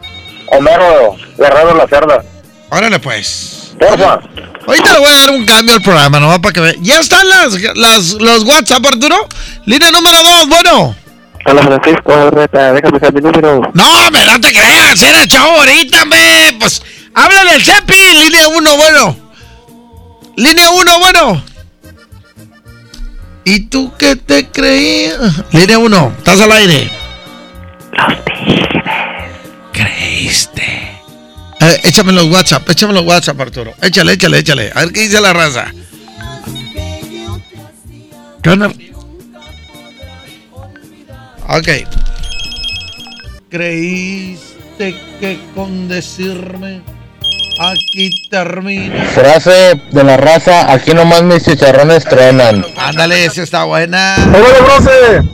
[0.46, 2.22] Homero Guerrero La Cerda?
[2.70, 3.74] Órale, pues.
[3.80, 4.20] Porfa.
[4.64, 6.76] Ahorita le voy a dar un cambio al programa, nomás para que vean.
[6.80, 9.26] ¿Ya están las, las, los WhatsApp, Arturo?
[9.66, 10.96] Línea número dos, bueno.
[11.44, 13.60] Hola Francisco, Reta, déjame saber mi número.
[13.74, 16.56] No, me no te creas, era chavo ahorita, me.
[16.60, 16.80] Pues,
[17.12, 19.21] háblale el Cepi, línea uno, bueno.
[20.36, 21.44] Línea uno, bueno.
[23.44, 25.44] ¿Y tú qué te creías?
[25.52, 26.90] Línea uno, estás al aire.
[27.92, 28.82] Los Tigres.
[29.72, 30.62] Creíste.
[31.60, 33.72] Eh, échame los WhatsApp, échame los WhatsApp, Arturo.
[33.80, 34.72] Échale, échale, échale.
[34.74, 35.66] A ver qué dice la raza.
[38.42, 38.72] ¿Qué onda?
[41.48, 41.68] Ok.
[43.50, 46.82] Creíste que con decirme
[47.58, 49.04] aquí termina.
[49.06, 52.64] Frase de la raza, aquí nomás mis chicharrones truenan.
[52.76, 54.16] Ándale, esa está buena.
[54.28, 55.24] ¡Hola!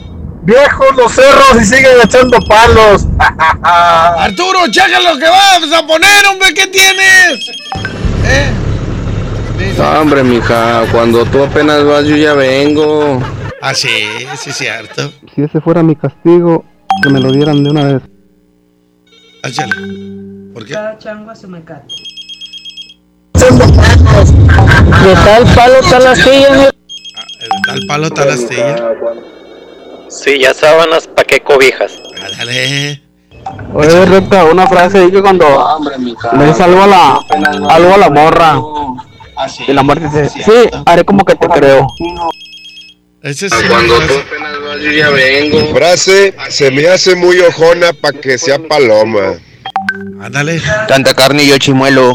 [0.43, 3.07] Viejos los cerros y siguen echando palos.
[3.63, 7.51] Arturo, checa lo que vas a poner, hombre, ¿qué tienes?
[8.25, 8.51] ¿Eh?
[9.77, 13.21] No, hombre, mija, cuando tú apenas vas, yo ya vengo.
[13.61, 14.07] Ah, sí,
[14.37, 15.13] sí, cierto.
[15.35, 16.65] Si ese fuera mi castigo,
[17.03, 18.03] que me lo dieran de una vez.
[19.43, 19.75] Échale.
[20.55, 20.73] ¿Por qué?
[20.73, 21.95] Cada chango a su mecate.
[25.05, 26.57] De tal palo, tal astilla.
[26.57, 26.73] De
[27.67, 28.95] tal palo, tal astilla.
[30.09, 31.93] Sí, ya sábanas, ¿pa' qué cobijas?
[32.39, 33.03] Dale.
[33.75, 35.47] Oye, Recta, una frase ahí que cuando
[36.37, 37.21] le dices algo a la,
[37.71, 38.61] algo a la morra
[39.67, 41.87] y la muerte dice, sí, haré como que te creo.
[43.23, 43.57] Ese sí.
[43.69, 45.61] Cuando tú apenas vas, yo ya vengo.
[45.61, 49.35] Mi frase se me hace muy ojona para que sea paloma.
[50.21, 50.61] Ándale.
[50.87, 52.15] Tanta carne y yo chimuelo.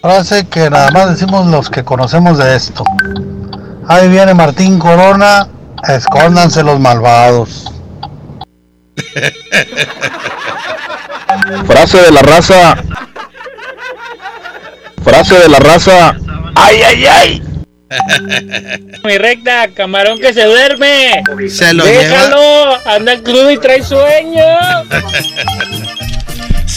[0.00, 2.84] Frase que nada más decimos los que conocemos de esto.
[3.86, 5.48] Ahí viene Martín Corona,
[5.86, 7.66] escóndanse los malvados.
[11.66, 12.76] Frase de la raza.
[15.02, 16.16] Frase de la raza.
[16.54, 17.42] ¡Ay, ay, ay!
[19.04, 21.22] Mi recta, camarón que se duerme.
[21.48, 24.44] Se lo Déjalo, anda crudo y trae sueño.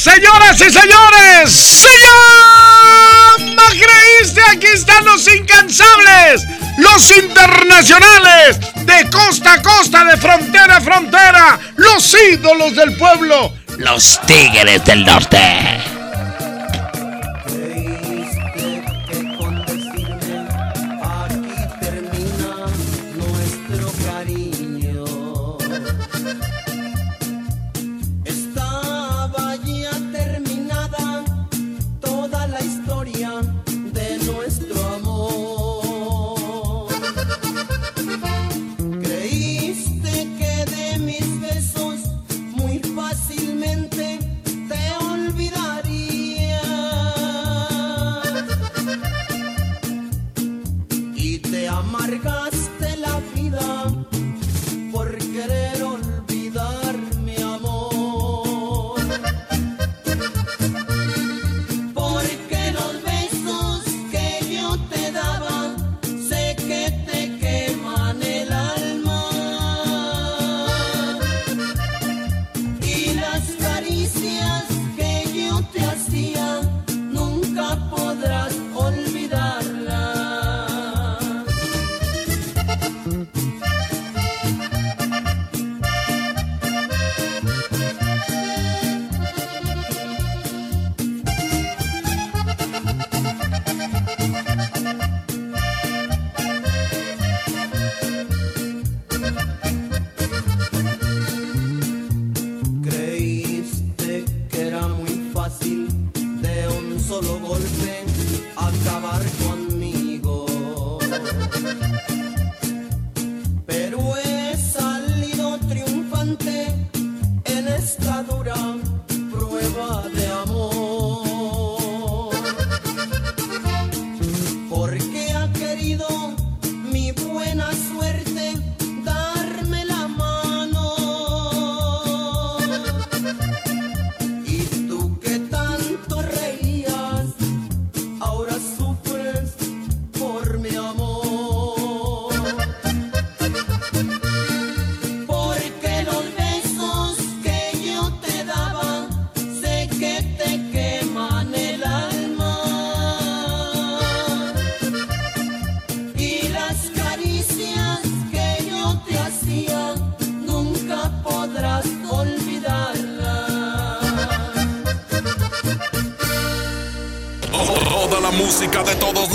[0.04, 6.44] Señoras y señores, se llama Creíste, aquí están los incansables,
[6.78, 14.20] los internacionales, de costa a costa, de frontera a frontera, los ídolos del pueblo, los
[14.28, 15.83] tigres del norte.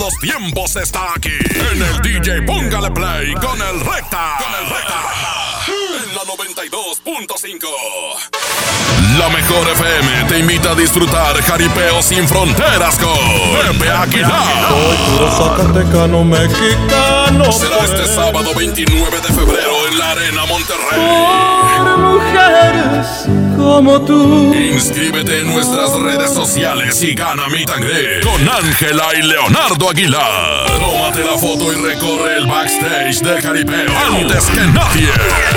[0.08, 1.36] Los tiempos está aquí.
[1.72, 4.38] En el DJ Póngale Play con el Recta.
[4.38, 5.00] Con el Recta.
[5.68, 7.66] En la 92.5.
[9.18, 13.18] La mejor FM te invita a disfrutar jaripeo sin fronteras con
[13.60, 14.68] Pepe Aguilar.
[15.36, 17.52] Zacatecano mexicano.
[17.52, 21.00] Será este sábado 29 de febrero en la Arena Monterrey.
[21.76, 23.26] Por mujeres
[23.58, 24.54] como tú.
[24.54, 30.66] Inscríbete en nuestras redes sociales y gana mi tangre con Ángela y Leonardo Aguilar.
[30.78, 35.10] Tómate la foto y recorre el backstage de Jaripeo antes que nadie.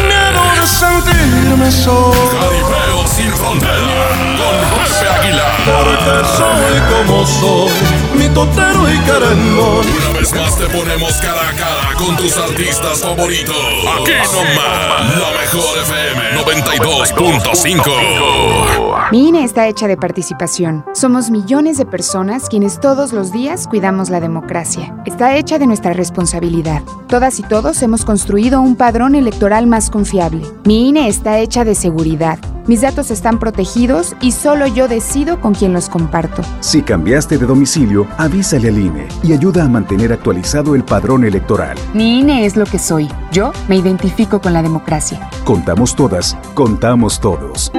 [0.07, 2.13] Miedo de sentirme solo.
[2.13, 5.51] Jaripeo sin frontera con Pepe Aguilar.
[5.65, 7.71] Porque soy como soy,
[8.17, 9.85] mi totero y querendón.
[10.09, 11.70] Una vez más te ponemos cara a cara
[12.05, 13.55] con tus artistas favoritos.
[13.55, 19.11] Aquí nomás, la mejor FM 92.5.
[19.11, 20.83] Mi INE está hecha de participación.
[20.93, 24.95] Somos millones de personas quienes todos los días cuidamos la democracia.
[25.05, 26.81] Está hecha de nuestra responsabilidad.
[27.07, 30.45] Todas y todos hemos construido un padrón electoral más confiable.
[30.65, 32.39] Mi INE está hecha de seguridad.
[32.67, 36.43] Mis datos están protegidos y solo yo decido con quién los comparto.
[36.59, 41.77] Si cambiaste de domicilio, avísale al INE y ayuda a mantener actualizado el padrón electoral.
[41.93, 43.09] Mi INE es lo que soy.
[43.31, 45.29] Yo me identifico con la democracia.
[45.43, 47.71] Contamos todas, contamos todos.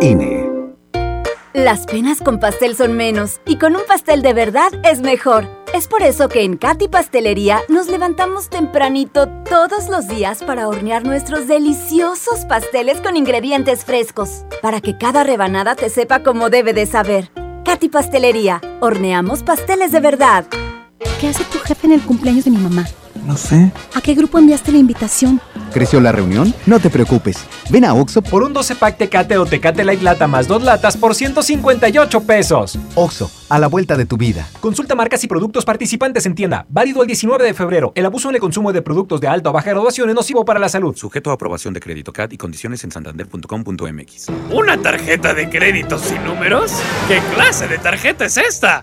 [0.00, 0.50] INE.
[1.54, 5.61] Las penas con pastel son menos y con un pastel de verdad es mejor.
[5.72, 11.06] Es por eso que en Katy Pastelería nos levantamos tempranito todos los días para hornear
[11.06, 16.84] nuestros deliciosos pasteles con ingredientes frescos, para que cada rebanada te sepa como debe de
[16.84, 17.30] saber.
[17.64, 20.44] Katy Pastelería, horneamos pasteles de verdad.
[21.18, 22.86] ¿Qué hace tu jefe en el cumpleaños de mi mamá?
[23.26, 23.70] No sé.
[23.94, 25.40] ¿A qué grupo enviaste la invitación?
[25.72, 26.52] ¿Creció la reunión?
[26.66, 27.38] No te preocupes.
[27.70, 30.96] Ven a Oxo por un 12 pack Tecate o Tecate Light Lata más dos latas
[30.96, 32.78] por 158 pesos.
[32.94, 34.48] Oxo, a la vuelta de tu vida.
[34.60, 36.66] Consulta marcas y productos participantes en tienda.
[36.68, 37.92] Válido el 19 de febrero.
[37.94, 40.58] El abuso en el consumo de productos de alta o baja graduación es nocivo para
[40.58, 40.96] la salud.
[40.96, 44.26] Sujeto a aprobación de crédito CAT y condiciones en santander.com.mx.
[44.50, 46.72] ¿Una tarjeta de crédito sin números?
[47.08, 48.82] ¿Qué clase de tarjeta es esta?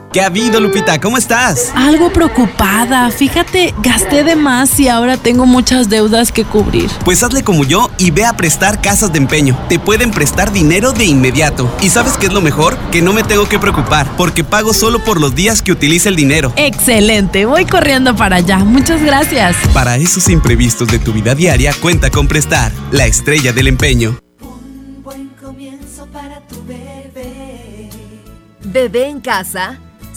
[0.13, 0.99] ¿Qué ha habido, Lupita?
[0.99, 1.71] ¿Cómo estás?
[1.73, 3.09] Algo preocupada.
[3.11, 6.89] Fíjate, gasté de más y ahora tengo muchas deudas que cubrir.
[7.05, 9.57] Pues hazle como yo y ve a prestar casas de empeño.
[9.69, 11.73] Te pueden prestar dinero de inmediato.
[11.81, 12.77] ¿Y sabes qué es lo mejor?
[12.91, 16.17] Que no me tengo que preocupar porque pago solo por los días que utilice el
[16.17, 16.51] dinero.
[16.57, 17.45] Excelente.
[17.45, 18.57] Voy corriendo para allá.
[18.57, 19.55] Muchas gracias.
[19.73, 22.73] Para esos imprevistos de tu vida diaria, cuenta con prestar.
[22.91, 24.19] La estrella del empeño.
[25.03, 27.89] Buen comienzo para tu bebé.
[28.61, 29.79] Bebé en casa.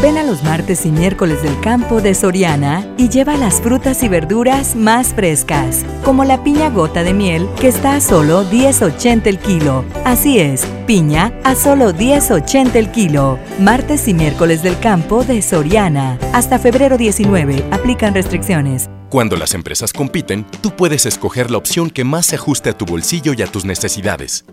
[0.00, 4.08] Ven a los martes y miércoles del campo de Soriana y lleva las frutas y
[4.08, 9.40] verduras más frescas, como la piña gota de miel que está a solo 10.80 el
[9.40, 9.84] kilo.
[10.04, 13.40] Así es, piña a solo 10.80 el kilo.
[13.58, 16.16] Martes y miércoles del campo de Soriana.
[16.32, 18.88] Hasta febrero 19, aplican restricciones.
[19.08, 22.86] Cuando las empresas compiten, tú puedes escoger la opción que más se ajuste a tu
[22.86, 24.44] bolsillo y a tus necesidades.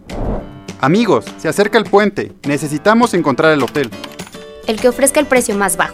[0.82, 2.32] Amigos, se acerca el puente.
[2.48, 3.92] Necesitamos encontrar el hotel
[4.68, 5.94] el que ofrezca el precio más bajo.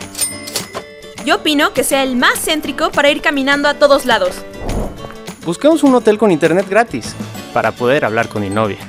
[1.25, 4.35] Yo opino que sea el más céntrico para ir caminando a todos lados.
[5.45, 7.15] Busquemos un hotel con internet gratis
[7.53, 8.79] para poder hablar con mi novia.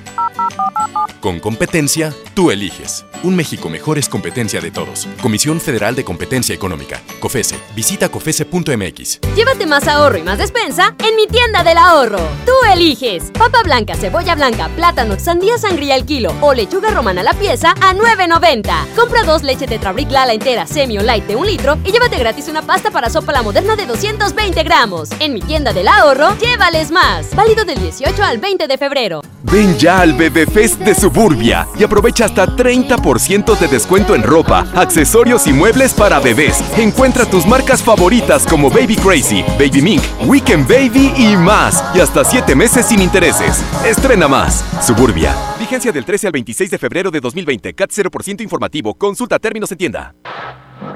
[1.20, 3.04] Con competencia, Tú eliges.
[3.24, 5.07] Un México mejor es competencia de todos.
[5.23, 7.01] Comisión Federal de Competencia Económica.
[7.20, 7.55] COFESE.
[7.77, 9.20] Visita COFESE.mx.
[9.36, 12.19] Llévate más ahorro y más despensa en mi tienda del ahorro.
[12.44, 13.31] Tú eliges.
[13.31, 17.74] Papa blanca, cebolla blanca, plátano, sandía sangría al kilo o lechuga romana a la pieza
[17.81, 18.94] a 9.90.
[18.97, 22.49] Compra dos leche Tetrabric Lala entera, semi o light de un litro y llévate gratis
[22.49, 25.11] una pasta para sopa la moderna de 220 gramos.
[25.20, 27.32] En mi tienda del ahorro, llévales más.
[27.36, 29.23] Válido del 18 al 20 de febrero.
[29.44, 34.66] Ven ya al Bebé Fest de Suburbia y aprovecha hasta 30% de descuento en ropa,
[34.74, 36.64] accesorios y muebles para bebés.
[36.78, 41.84] Encuentra tus marcas favoritas como Baby Crazy, Baby Mink, Weekend Baby y más.
[41.94, 43.62] Y hasta 7 meses sin intereses.
[43.84, 44.64] Estrena más.
[44.80, 45.36] Suburbia.
[45.59, 47.74] Vigencia del 13 al 26 de febrero de 2020.
[47.74, 48.94] CAT 0% informativo.
[48.94, 50.14] Consulta términos en tienda.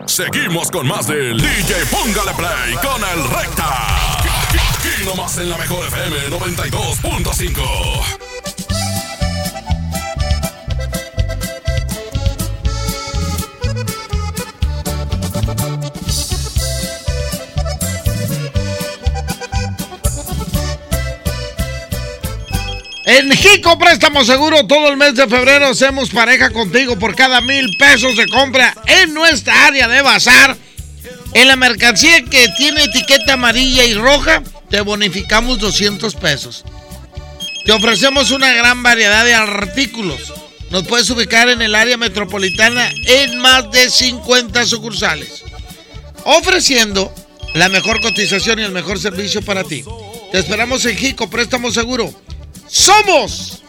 [0.07, 4.09] Seguimos con más del DJ Póngale Play con el Recta.
[4.09, 8.36] Aquí nomás en la mejor FM 92.5.
[23.07, 27.71] En Jico Préstamo Seguro, todo el mes de febrero hacemos pareja contigo por cada mil
[27.79, 30.57] pesos de compra en nuestra área de bazar.
[31.33, 36.65] En la mercancía que tiene etiqueta amarilla y roja, te bonificamos 200 pesos.
[37.65, 40.35] Te ofrecemos una gran variedad de artículos.
[40.71, 45.45] Nos puedes ubicar en el área metropolitana en más de 50 sucursales,
[46.25, 47.15] ofreciendo
[47.55, 49.85] la mejor cotización y el mejor servicio para ti.
[50.33, 52.26] Te esperamos en Jico Préstamo Seguro
[52.69, 53.63] somos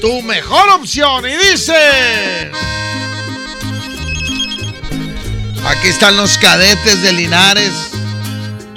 [0.00, 1.24] tu mejor opción.
[1.26, 2.50] Y dice...
[5.66, 7.72] Aquí están los cadetes de Linares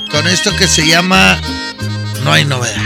[0.09, 1.39] con esto que se llama
[2.23, 2.81] No hay novedad.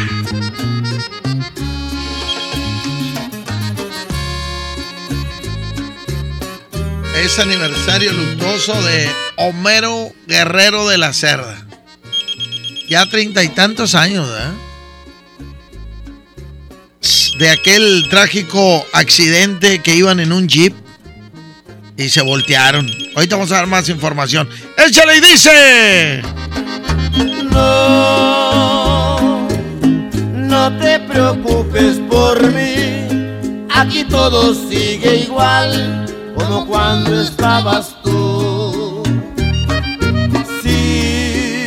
[7.15, 11.65] Es aniversario luctuoso de Homero Guerrero de la Cerda.
[12.89, 14.62] Ya treinta y tantos años, ¿eh?
[17.37, 20.73] De aquel trágico accidente que iban en un jeep
[21.97, 22.89] y se voltearon.
[23.15, 24.47] Ahorita vamos a dar más información.
[24.77, 26.21] ¡Échale y dice!
[27.51, 29.47] No,
[30.33, 33.07] no te preocupes por mí.
[33.73, 36.05] Aquí todo sigue igual
[36.35, 39.03] como cuando estabas tú.
[40.61, 41.65] Sí,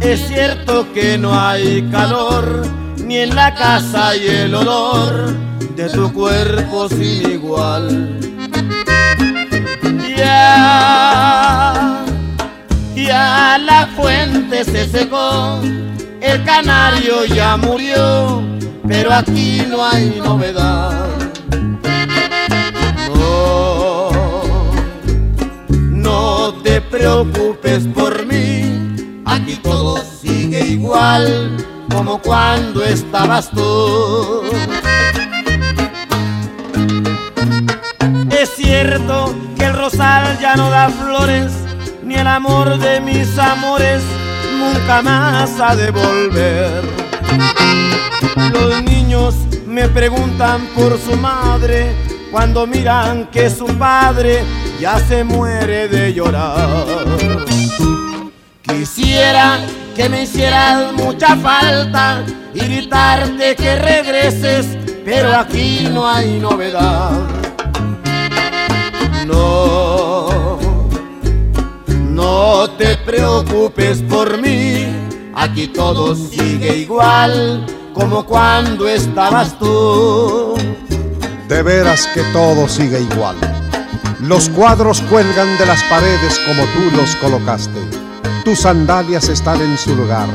[0.00, 5.34] es cierto que no hay calor ni en la casa y el olor
[5.76, 8.18] de tu cuerpo sin igual.
[10.16, 12.04] Ya,
[12.94, 15.60] ya la fuente se secó,
[16.20, 18.42] el canario ya murió,
[18.86, 21.08] pero aquí no hay novedad.
[23.14, 24.10] No,
[25.90, 34.42] no te preocupes por mí, aquí todo sigue igual como cuando estabas tú.
[38.30, 41.52] Es cierto que el rosal ya no da flores,
[42.02, 44.02] ni el amor de mis amores
[44.58, 46.82] nunca más ha de volver.
[48.52, 49.34] Los niños
[49.66, 51.94] me preguntan por su madre
[52.30, 54.42] cuando miran que su padre
[54.80, 56.86] ya se muere de llorar.
[58.62, 59.58] Quisiera
[59.94, 62.24] que me hicieras mucha falta
[62.54, 64.66] y gritarte que regreses,
[65.04, 67.10] pero aquí no hay novedad.
[69.26, 70.58] No,
[72.10, 74.86] no te preocupes por mí,
[75.34, 80.54] aquí todo sigue igual como cuando estabas tú.
[81.48, 83.36] De veras que todo sigue igual.
[84.20, 88.01] Los cuadros cuelgan de las paredes como tú los colocaste
[88.44, 90.28] tus sandalias están en su lugar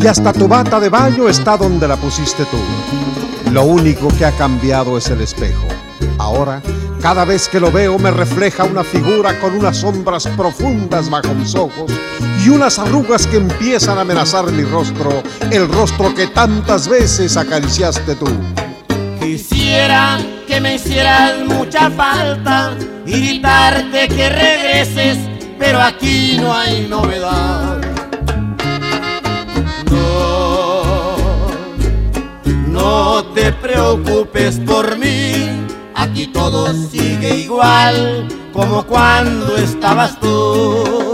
[0.00, 2.58] y hasta tu bata de baño está donde la pusiste tú.
[3.52, 5.66] Lo único que ha cambiado es el espejo.
[6.18, 6.62] Ahora,
[7.00, 11.54] cada vez que lo veo me refleja una figura con unas sombras profundas bajo mis
[11.54, 11.90] ojos
[12.44, 18.14] y unas arrugas que empiezan a amenazar mi rostro, el rostro que tantas veces acariciaste
[18.14, 18.28] tú.
[19.20, 22.72] Quisiera que me hicieras mucha falta
[23.06, 27.80] y gritarte que regreses pero aquí no hay novedad.
[29.90, 31.16] No,
[32.68, 41.07] no te preocupes por mí, aquí todo sigue igual como cuando estabas tú.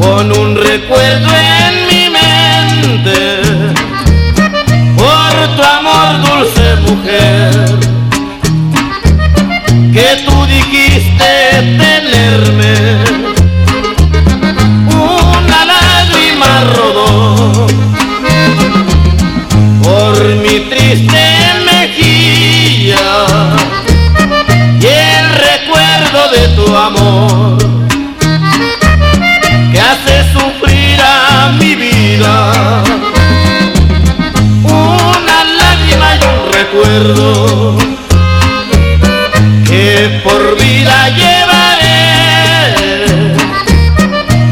[0.00, 1.28] con un recuerdo
[1.60, 3.18] en mi mente
[4.96, 7.78] por tu amor dulce mujer
[9.92, 11.24] que tú dijiste
[11.78, 12.74] tenerme.
[14.88, 17.66] Una lágrima rodó
[19.82, 21.55] por mi tristeza
[39.66, 42.00] que por vida llevaré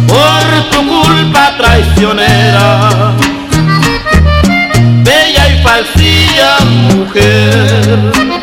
[0.07, 3.15] por tu culpa traicionera,
[5.05, 6.59] bella y falsilla
[6.93, 8.34] mujer.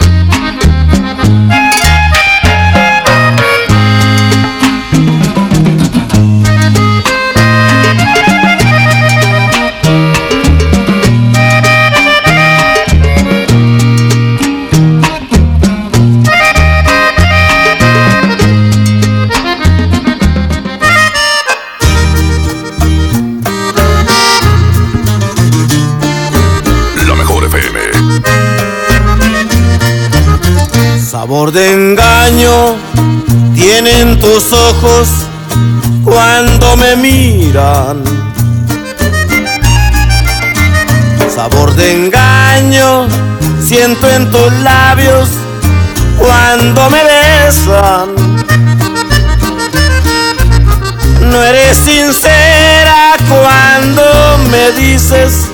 [31.31, 32.75] Sabor de engaño
[33.55, 35.07] tienen tus ojos
[36.03, 38.03] cuando me miran.
[41.33, 43.07] Sabor de engaño
[43.65, 45.29] siento en tus labios
[46.19, 48.09] cuando me besan.
[51.21, 54.03] No eres sincera cuando
[54.51, 55.47] me dices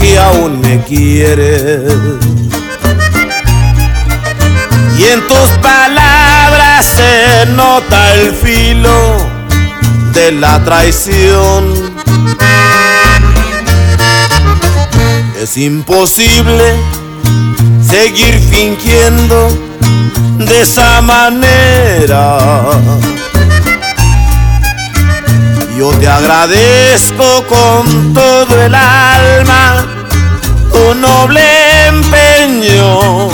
[0.00, 2.45] que aún me quieres.
[5.12, 9.16] En tus palabras se nota el filo
[10.12, 11.94] de la traición.
[15.40, 16.74] Es imposible
[17.88, 19.48] seguir fingiendo
[20.38, 22.38] de esa manera.
[25.78, 29.86] Yo te agradezco con todo el alma
[30.72, 31.42] tu noble
[31.86, 33.28] empeño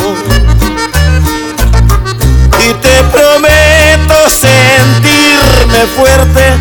[2.68, 6.56] y te prometo sentirme fuerte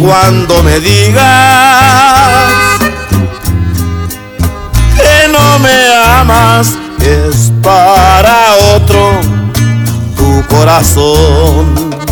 [0.00, 1.22] cuando me digas
[4.96, 9.20] que no me amas, es para otro
[10.16, 12.07] tu corazón.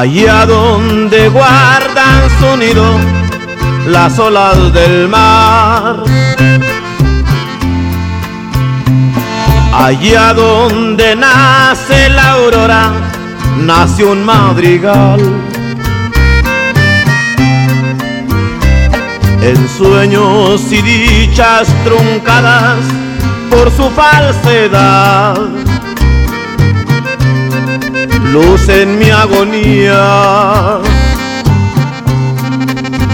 [0.00, 2.86] Allá donde guardan su nido
[3.86, 6.04] las olas del mar.
[9.74, 12.92] Allá donde nace la aurora,
[13.58, 15.20] nace un madrigal.
[19.42, 22.78] En sueños y dichas truncadas
[23.50, 25.59] por su falsedad.
[28.32, 30.78] Luz en mi agonía,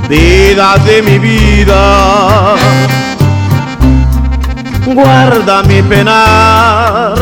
[0.09, 2.55] vida de mi vida,
[4.87, 7.15] guarda mi penar.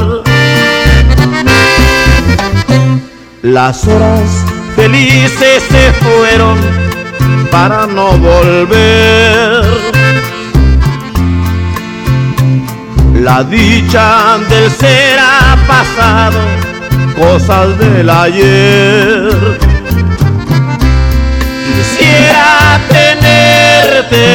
[3.42, 4.44] Las horas
[4.74, 6.58] felices se fueron
[7.50, 9.64] para no volver.
[13.22, 16.40] La dicha del ser ha pasado,
[17.14, 19.58] cosas del ayer.
[21.66, 24.26] Quisiera tenerte,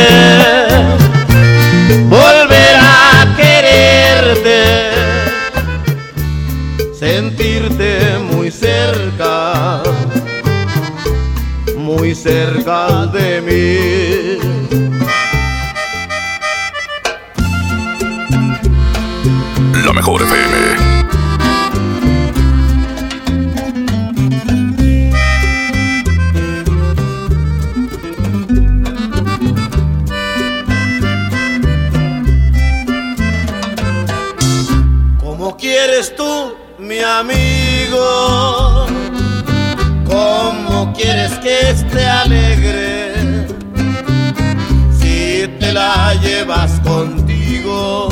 [2.10, 4.59] volver a quererte,
[35.80, 38.86] ¿Cómo quieres tú, mi amigo?
[40.06, 43.48] ¿Cómo quieres que esté alegre?
[45.00, 48.10] Si te la llevas contigo,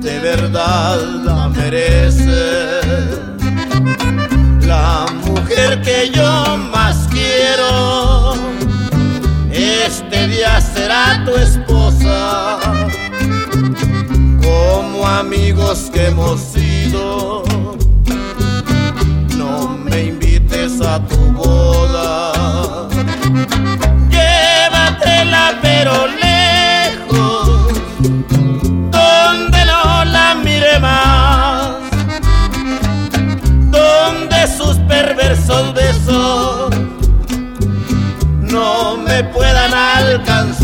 [0.00, 3.20] de verdad la mereces.
[4.66, 8.34] La mujer que yo más quiero,
[9.52, 12.81] este día será tu esposa
[14.92, 17.42] como amigos que hemos sido.
[19.36, 22.88] No me invites a tu boda.
[24.10, 27.72] Llévatela pero lejos,
[28.90, 31.76] donde no la mire más,
[33.70, 36.70] donde sus perversos besos
[38.40, 40.61] no me puedan alcanzar.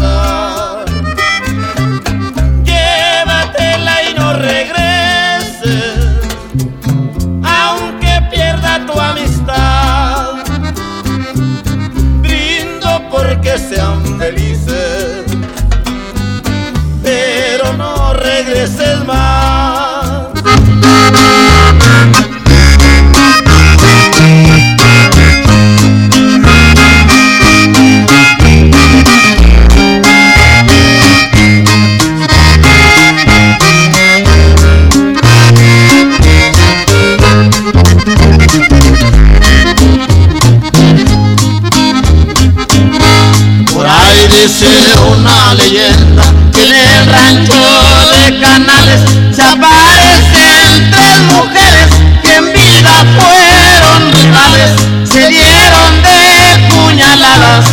[48.59, 51.87] Se aparecen tres mujeres
[52.23, 54.71] que en vida fueron rivales,
[55.09, 57.67] se dieron de puñaladas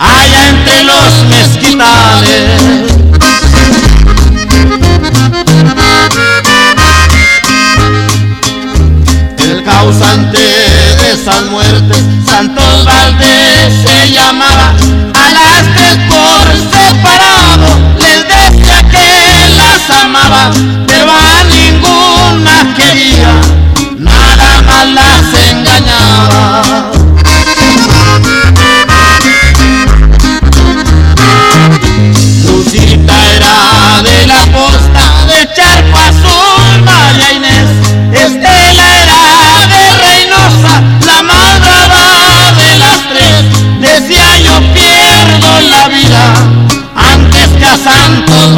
[0.00, 2.60] allá entre los mezquitales.
[9.38, 14.63] El causante de esas muertes, Santos Valdés se llamaba,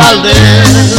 [0.07, 0.96] Valdés.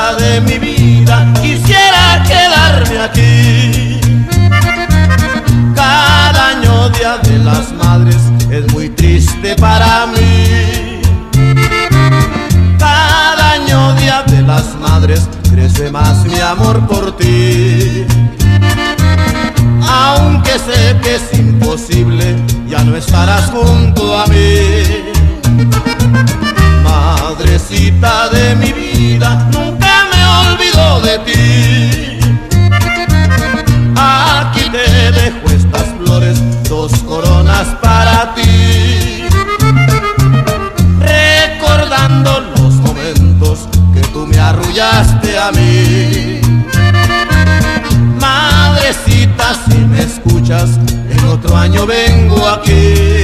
[0.00, 4.00] De mi vida, quisiera quedarme aquí.
[5.74, 8.16] Cada año Día de las Madres
[8.50, 11.00] es muy triste para mí.
[12.78, 18.04] Cada año Día de las Madres crece más mi amor por ti.
[19.86, 22.36] Aunque sé que es imposible,
[22.66, 25.12] ya no estarás junto a mí.
[26.82, 29.89] Madrecita de mi vida, nunca
[31.02, 32.20] de ti.
[33.96, 36.38] Aquí te dejo estas flores,
[36.68, 39.24] dos coronas para ti.
[40.98, 46.40] Recordando los momentos que tú me arrullaste a mí.
[48.18, 50.70] Madrecita, si me escuchas,
[51.10, 53.19] en otro año vengo aquí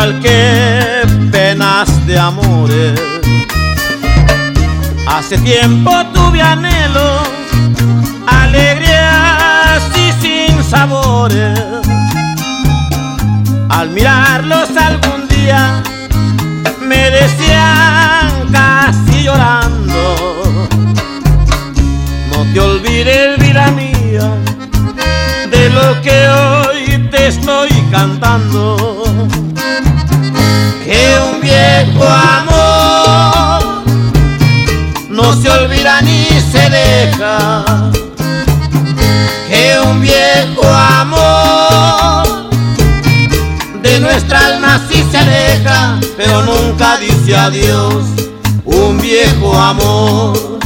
[0.00, 3.00] igual que penas de amores.
[5.06, 7.28] Hace tiempo tuve anhelos,
[8.26, 11.58] alegrías y sin sabores.
[13.68, 15.82] Al mirarlos algún día,
[16.80, 20.68] me decían casi llorando,
[22.30, 24.30] no te olvides vida mía
[25.50, 28.99] de lo que hoy te estoy cantando.
[35.80, 37.64] Olvida ni se deja.
[39.48, 42.50] Que un viejo amor
[43.82, 48.04] de nuestra alma sí se aleja, pero nunca dice adiós.
[48.64, 50.58] Un viejo amor.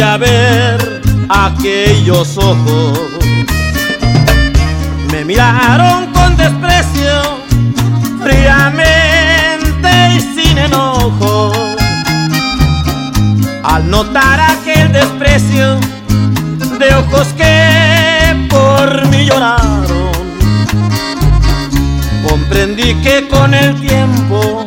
[0.00, 2.98] volví a ver aquellos ojos.
[5.10, 7.38] Me miraron con desprecio,
[8.22, 11.52] fríamente y sin enojo.
[13.62, 15.78] Al notar aquel desprecio
[16.78, 20.10] de ojos que por mí lloraron,
[22.26, 24.64] comprendí que con el tiempo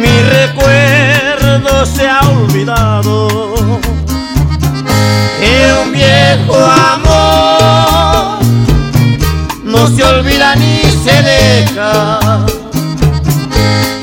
[0.00, 3.55] mi recuerdo se ha olvidado.
[10.16, 12.18] Olvida ni se deja.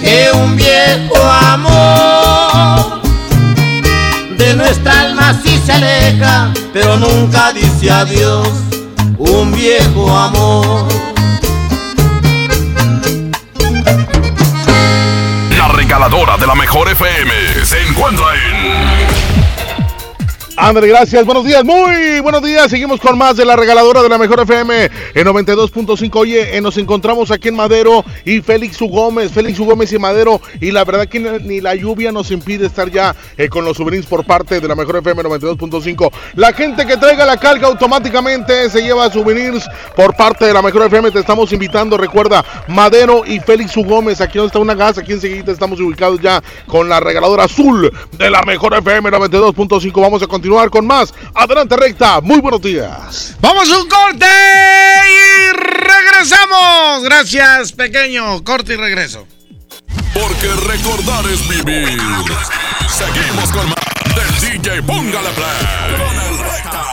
[0.02, 1.18] Que un viejo
[1.52, 3.02] amor
[4.38, 8.48] de nuestra alma sí se aleja, pero nunca dice adiós.
[9.18, 10.88] Un viejo amor.
[15.58, 17.32] La regaladora de la mejor FM
[17.64, 18.53] se encuentra en.
[20.66, 21.26] André, gracias.
[21.26, 22.72] Buenos días, muy buenos días.
[22.72, 26.16] Seguimos con más de la regaladora de la Mejor FM en 92.5.
[26.16, 28.88] Oye, eh, nos encontramos aquí en Madero y Félix U.
[28.88, 29.66] Gómez, Félix U.
[29.66, 30.40] Gómez y Madero.
[30.62, 34.06] Y la verdad que ni la lluvia nos impide estar ya eh, con los souvenirs
[34.06, 36.10] por parte de la Mejor FM 92.5.
[36.36, 39.68] La gente que traiga la carga automáticamente se lleva souvenirs
[39.98, 41.12] por parte de la Mejor FM.
[41.12, 43.84] Te estamos invitando, recuerda, Madero y Félix U.
[43.84, 44.22] Gómez.
[44.22, 48.30] Aquí donde está una gas, aquí enseguida estamos ubicados ya con la regaladora azul de
[48.30, 50.02] la Mejor FM 92.5.
[50.02, 51.14] Vamos a continuar con más.
[51.34, 52.22] Adelante, recta.
[52.22, 53.36] Muy buenos días.
[53.42, 57.04] Vamos a un corte y regresamos.
[57.04, 58.44] Gracias, pequeño.
[58.44, 59.28] Corte y regreso.
[60.14, 62.00] Porque recordar es vivir.
[62.88, 66.93] Seguimos con más del DJ Póngale Play con el recta.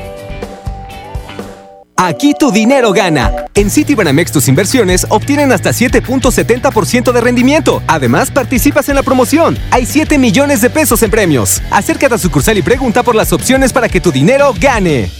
[2.03, 3.45] Aquí tu dinero gana.
[3.53, 7.83] En Citibanamex tus inversiones obtienen hasta 7.70% de rendimiento.
[7.85, 9.55] Además, participas en la promoción.
[9.69, 11.61] Hay 7 millones de pesos en premios.
[11.69, 15.11] Acércate a sucursal y pregunta por las opciones para que tu dinero gane.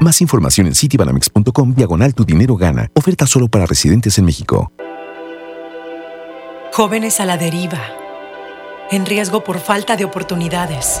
[0.00, 2.90] Más información en citibanamex.com diagonal tu dinero gana.
[2.94, 4.72] Oferta solo para residentes en México.
[6.72, 7.80] Jóvenes a la deriva.
[8.90, 11.00] En riesgo por falta de oportunidades.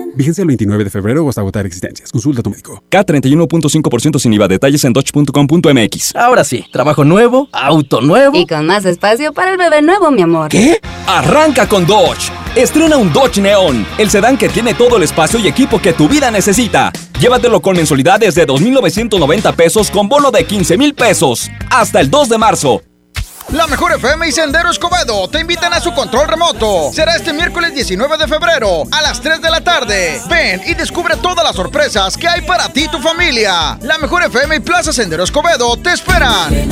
[0.15, 2.11] Vigencia el 29 de febrero o hasta agotar existencias.
[2.11, 2.83] Consulta a tu médico.
[2.89, 4.47] K31.5% sin IVA.
[4.47, 6.15] Detalles en dodge.com.mx.
[6.15, 8.37] Ahora sí, trabajo nuevo, auto nuevo.
[8.37, 10.49] Y con más espacio para el bebé nuevo, mi amor.
[10.49, 10.79] ¿Qué?
[11.07, 12.31] Arranca con Dodge.
[12.55, 16.09] Estrena un Dodge Neon, el sedán que tiene todo el espacio y equipo que tu
[16.09, 16.91] vida necesita.
[17.19, 21.49] Llévatelo con mensualidades de 2.990 pesos con bono de 15.000 pesos.
[21.69, 22.81] Hasta el 2 de marzo.
[23.51, 26.89] La Mejor FM y Sendero Escobedo te invitan a su control remoto.
[26.93, 30.21] Será este miércoles 19 de febrero a las 3 de la tarde.
[30.29, 33.77] Ven y descubre todas las sorpresas que hay para ti y tu familia.
[33.81, 36.71] La Mejor FM y Plaza Sendero Escobedo te esperan.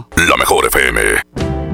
[0.15, 1.01] La mejor FM.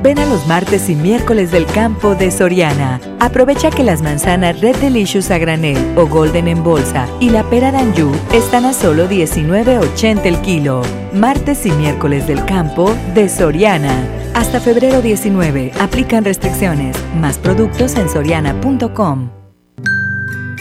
[0.04, 3.02] Ven a los martes y miércoles del campo de Soriana.
[3.20, 7.72] Aprovecha que las manzanas Red Delicious a granel o Golden en bolsa y la pera
[7.72, 10.82] Danju están a solo 19.80 el kilo.
[11.14, 14.08] Martes y miércoles del campo de Soriana.
[14.34, 15.72] Hasta febrero 19.
[15.80, 16.96] Aplican restricciones.
[17.16, 19.37] Más productos en soriana.com.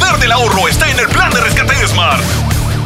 [0.00, 2.22] El poder del ahorro está en el plan de rescate de Smart.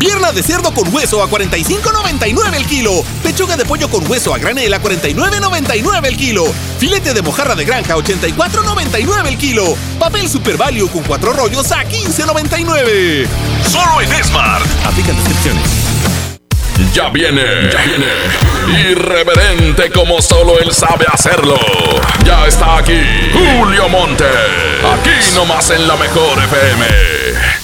[0.00, 3.04] Pierna de cerdo con hueso a 45.99 el kilo.
[3.22, 6.44] Pechuga de pollo con hueso a granel a 49.99 el kilo.
[6.80, 9.76] Filete de mojarra de granja a 84.99 el kilo.
[10.00, 13.28] Papel Super Value con cuatro rollos a 15.99.
[13.70, 14.66] Solo en Smart.
[14.84, 16.23] Aplican descripciones.
[16.92, 18.90] Ya viene, ya viene.
[18.90, 21.58] Irreverente como solo él sabe hacerlo.
[22.24, 23.00] Ya está aquí
[23.32, 24.24] Julio Monte.
[24.24, 27.63] Aquí nomás en la mejor FM.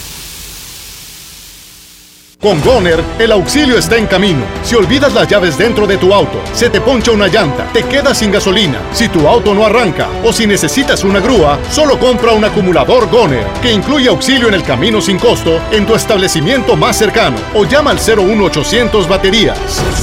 [2.41, 4.41] Con Goner, el auxilio está en camino.
[4.62, 8.17] Si olvidas las llaves dentro de tu auto, se te poncha una llanta, te quedas
[8.17, 12.43] sin gasolina, si tu auto no arranca o si necesitas una grúa, solo compra un
[12.43, 17.37] acumulador Goner, que incluye auxilio en el camino sin costo en tu establecimiento más cercano
[17.55, 19.59] o llama al 01800 baterías.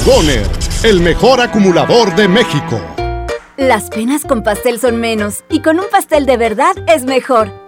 [0.06, 0.46] Goner,
[0.84, 2.80] el mejor acumulador de México.
[3.56, 7.67] Las penas con pastel son menos y con un pastel de verdad es mejor.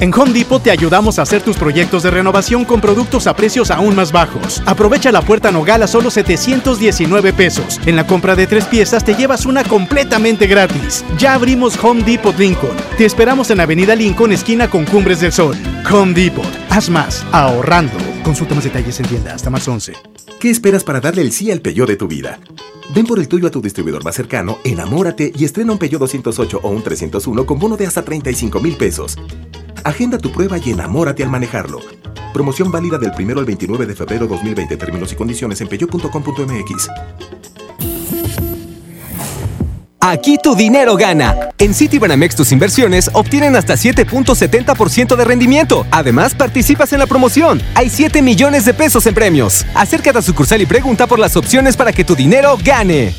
[0.00, 3.70] En Home Depot te ayudamos a hacer tus proyectos de renovación con productos a precios
[3.70, 4.62] aún más bajos.
[4.64, 7.78] Aprovecha la puerta Nogal a solo 719 pesos.
[7.84, 11.04] En la compra de tres piezas te llevas una completamente gratis.
[11.18, 12.74] Ya abrimos Home Depot Lincoln.
[12.96, 15.54] Te esperamos en Avenida Lincoln, esquina con Cumbres del Sol.
[15.92, 16.48] Home Depot.
[16.70, 17.92] Haz más, ahorrando.
[18.24, 19.92] Consulta más detalles en tienda hasta más 11.
[20.40, 22.40] ¿Qué esperas para darle el sí al Peugeot de tu vida?
[22.94, 26.60] Ven por el tuyo a tu distribuidor más cercano, enamórate y estrena un Peugeot 208
[26.62, 29.18] o un 301 con bono de hasta 35 mil pesos.
[29.84, 31.80] Agenda tu prueba y enamórate al manejarlo.
[32.32, 34.76] Promoción válida del 1 al 29 de febrero 2020.
[34.76, 36.88] Términos y condiciones en peyo.com.mx.
[40.02, 41.50] Aquí tu dinero gana.
[41.58, 45.86] En Citibanamex tus inversiones obtienen hasta 7.70% de rendimiento.
[45.90, 47.60] Además, participas en la promoción.
[47.74, 49.66] Hay 7 millones de pesos en premios.
[49.74, 53.14] Acércate a sucursal y pregunta por las opciones para que tu dinero gane.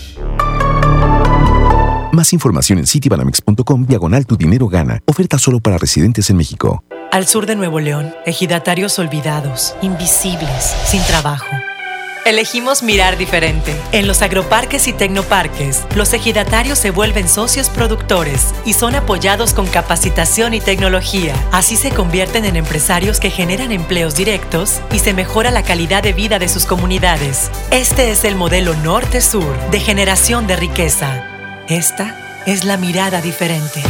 [2.11, 5.01] Más información en citibanamex.com diagonal tu dinero gana.
[5.05, 6.83] Oferta solo para residentes en México.
[7.11, 11.47] Al sur de Nuevo León, ejidatarios olvidados, invisibles, sin trabajo.
[12.25, 13.75] Elegimos mirar diferente.
[13.93, 19.65] En los agroparques y tecnoparques, los ejidatarios se vuelven socios productores y son apoyados con
[19.65, 21.33] capacitación y tecnología.
[21.51, 26.13] Así se convierten en empresarios que generan empleos directos y se mejora la calidad de
[26.13, 27.49] vida de sus comunidades.
[27.71, 31.30] Este es el modelo norte-sur de generación de riqueza.
[31.71, 33.81] Esta es la mirada diferente.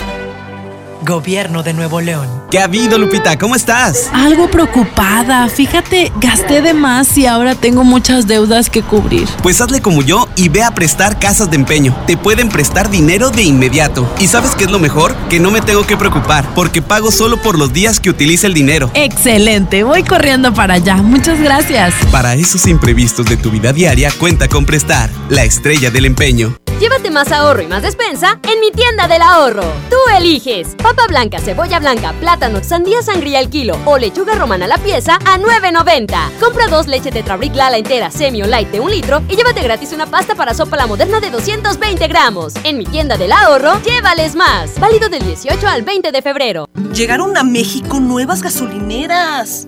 [1.02, 2.28] Gobierno de Nuevo León.
[2.52, 3.38] ¿Qué ha habido, Lupita?
[3.38, 4.10] ¿Cómo estás?
[4.14, 5.48] Algo preocupada.
[5.49, 9.28] Fíjate, gasté de más y ahora tengo muchas deudas que cubrir.
[9.41, 11.95] Pues hazle como yo y ve a prestar casas de empeño.
[12.06, 14.07] Te pueden prestar dinero de inmediato.
[14.19, 15.15] ¿Y sabes qué es lo mejor?
[15.30, 18.53] Que no me tengo que preocupar, porque pago solo por los días que utilice el
[18.53, 18.91] dinero.
[18.94, 20.98] Excelente, voy corriendo para allá.
[20.98, 21.94] Muchas gracias.
[22.11, 26.56] Para esos imprevistos de tu vida diaria, cuenta con prestar, la estrella del empeño.
[26.82, 29.61] Llévate más ahorro y más despensa en mi tienda del ahorro.
[29.91, 34.68] Tú eliges papa blanca, cebolla blanca, plátano, sandía sangría al kilo o lechuga romana a
[34.68, 36.39] la pieza a 9.90.
[36.39, 39.93] Compra dos leche Tetrabric Lala entera semi o light de un litro y llévate gratis
[39.93, 42.53] una pasta para sopa la moderna de 220 gramos.
[42.63, 44.77] En mi tienda del ahorro, llévales más.
[44.80, 46.68] Válido del 18 al 20 de febrero.
[46.93, 49.68] Llegaron a México nuevas gasolineras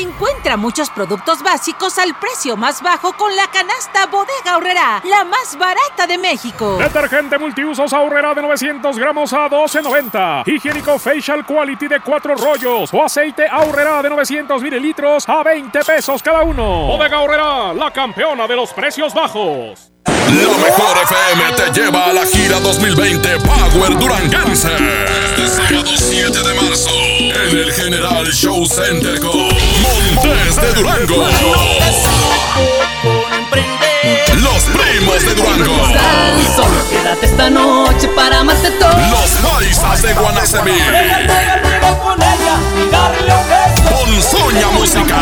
[0.00, 5.56] Encuentra muchos productos básicos al precio más bajo con la canasta Bodega Horrera, la más
[5.56, 6.76] barata de México.
[6.78, 10.48] Detergente multiusos Ahorrera de 900 gramos a 12.90.
[10.48, 16.20] Higiénico Facial Quality de 4 rollos o aceite Ahorrera de 900 mililitros a 20 pesos
[16.22, 16.86] cada uno.
[16.88, 19.92] Bodega Horrera, la campeona de los precios bajos.
[20.06, 24.68] La mejor FM te lleva a la gira 2020 Power Duranguense.
[25.26, 29.48] Este sábado 7 de marzo en el General Show Center con
[29.84, 31.26] Montes de Durango.
[34.36, 35.76] Los primos de Durango.
[36.90, 38.96] Quédate esta noche para de todo.
[39.10, 40.78] Los paisas de Guanacemí.
[43.90, 45.18] Ponzoña musical.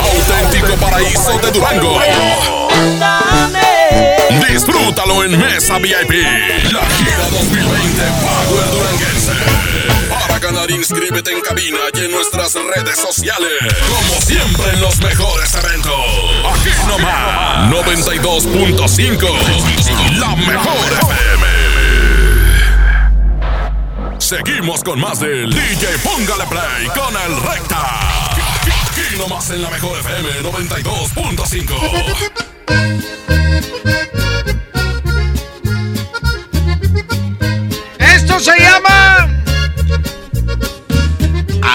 [0.00, 2.00] Auténtico paraíso de Durango.
[4.48, 6.12] Disfrútalo en Mesa VIP.
[6.72, 9.85] La gira 2020 Power Duranguense.
[10.40, 13.50] Ganar, inscríbete en cabina y en nuestras redes sociales.
[13.88, 15.94] Como siempre en los mejores eventos.
[16.52, 17.70] Aquí nomás.
[17.70, 20.18] 92.5.
[20.18, 21.46] La mejor FM.
[24.18, 28.30] Seguimos con más del DJ Póngale Play con el Recta.
[28.90, 31.74] Aquí nomás en la mejor FM 92.5.
[37.98, 39.35] Esto se llama.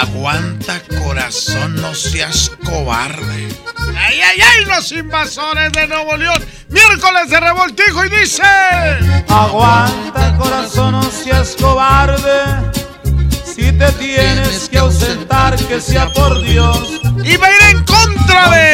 [0.02, 3.50] Aguanta corazón, no seas cobarde.
[3.96, 4.66] ¡Ay, ay, ay!
[4.66, 6.44] Los invasores de Nuevo León.
[6.70, 8.42] Miércoles de revoltijo y dice.
[9.30, 12.72] Aguanta corazón, no seas cobarde.
[13.46, 17.00] Si te tienes que ausentar, que sea por Dios.
[17.24, 18.72] Y va a ir en contra de.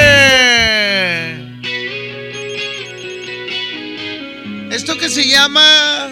[4.71, 6.07] Esto que se llama.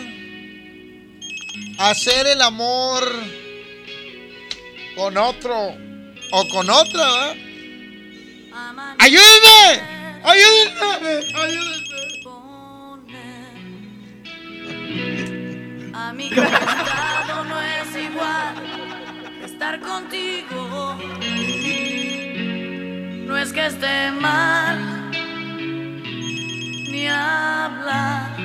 [1.78, 3.45] Hacer el amor
[4.96, 5.76] con otro
[6.32, 7.36] o con otra, ¿verdad?
[9.00, 9.82] ¡Ayúdenme!
[10.24, 11.24] ¡Ayúdenme!
[11.36, 11.86] ¡Ayúdenme!
[15.94, 18.56] A mi costado no es igual
[19.44, 20.98] estar contigo.
[23.28, 25.12] No es que esté mal
[26.92, 28.36] ni hablar,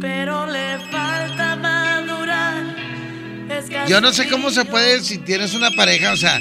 [0.00, 1.75] pero le falta madurar.
[3.88, 6.38] Yo no sé cómo se puede si tienes una pareja, o sea,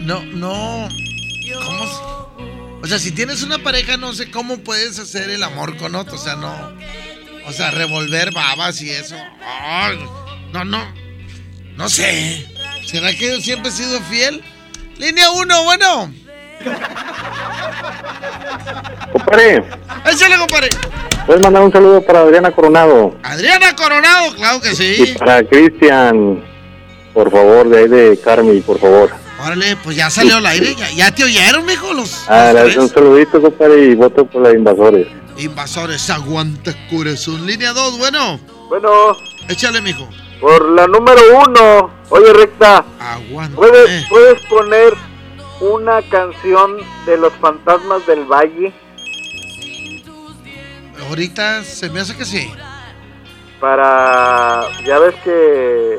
[0.00, 0.88] no, no.
[1.64, 1.86] ¿Cómo?
[1.86, 2.14] se-
[2.82, 6.16] O sea, si tienes una pareja, no sé cómo puedes hacer el amor con otro,
[6.16, 6.72] o sea, no.
[7.46, 9.16] O sea, revolver babas y eso.
[10.52, 10.84] No, no.
[11.76, 12.46] No sé.
[12.86, 14.42] ¿Será que yo siempre he sido fiel?
[14.98, 16.12] Línea 1, bueno.
[19.12, 19.64] Compadre,
[20.10, 20.68] Échale, compadre.
[21.26, 25.14] puedes mandar un saludo para Adriana Coronado Adriana Coronado, claro que y sí.
[25.18, 26.42] para Cristian,
[27.12, 29.10] por favor, de ahí de Carmi, por favor.
[29.44, 30.74] Órale, pues ya salió al aire.
[30.74, 32.76] Ya, ya te oyeron, mijo, los, Ah, los tres.
[32.76, 35.06] un saludito, compadre, y voto por los invasores.
[35.36, 37.44] Invasores, aguanta corazón.
[37.46, 38.40] Línea 2, bueno.
[38.68, 38.88] Bueno.
[39.48, 40.08] Échale, mijo.
[40.40, 43.54] Por la número uno, oye, recta, Aguanta.
[43.56, 44.94] ¿puedes, ¿puedes poner
[45.72, 48.72] una canción de los fantasmas del valle
[51.08, 52.50] Ahorita se me hace que sí.
[53.60, 54.68] para...
[54.84, 55.98] Ya ves que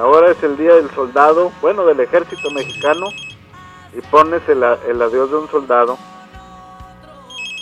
[0.00, 3.06] ahora es el Día del Soldado, bueno, del Ejército Mexicano,
[3.96, 5.98] y pones el, el adiós de un soldado,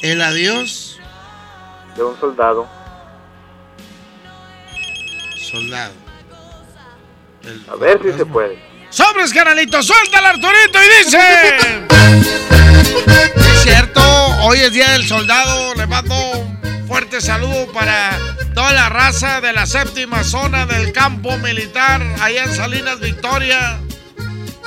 [0.03, 0.99] El adiós,
[1.97, 2.67] de un soldado.
[5.37, 5.93] soldado.
[7.71, 8.59] A ver si se puede.
[8.95, 9.83] ¡Sobres, canalito!
[9.83, 10.79] ¡Suéltala, Arturito!
[10.81, 11.19] Y dice...
[13.37, 14.01] Es cierto,
[14.43, 15.75] hoy es Día del Soldado.
[15.75, 18.17] Le mando un fuerte saludo para
[18.55, 23.81] toda la raza de la séptima zona del campo militar, allá en Salinas Victoria,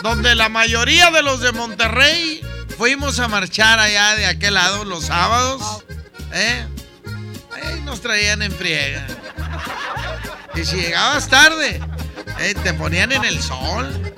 [0.04, 2.42] donde la mayoría de los de Monterrey
[2.78, 5.86] fuimos a marchar allá de aquel lado los sábados.
[6.34, 6.66] ¿eh?
[7.64, 9.08] Ahí nos traían en friega.
[10.54, 11.80] Y si llegabas tarde,
[12.40, 14.14] eh, te ponían en el sol.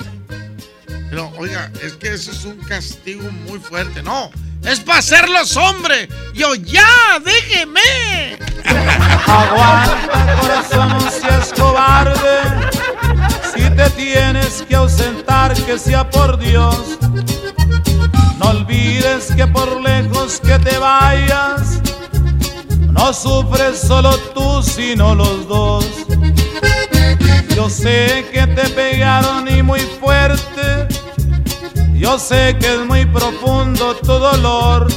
[1.10, 4.04] Pero, oiga, es que eso es un castigo muy fuerte.
[4.04, 4.30] No,
[4.64, 6.10] es para hacerlos hombres.
[6.34, 8.38] Yo ya, déjeme.
[9.26, 12.70] Aguanta corazón, no seas cobarde.
[13.76, 16.98] te tienes que ausentar, que sea por Dios.
[18.38, 21.82] No olvides que por lejos que te vayas,
[22.92, 25.86] no sufres solo tú, sino los dos.
[27.56, 30.88] Yo sé que te pegaron y muy fuerte,
[31.94, 34.88] yo sé que es muy profundo tu dolor.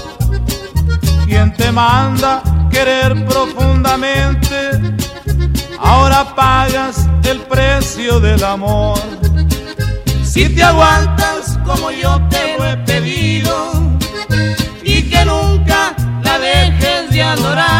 [1.26, 4.56] Quien te manda querer profundamente,
[5.78, 8.98] ahora pagas el precio del amor.
[10.24, 13.72] Si te aguantas como yo te lo he pedido
[14.82, 17.71] y que nunca la dejes de adorar,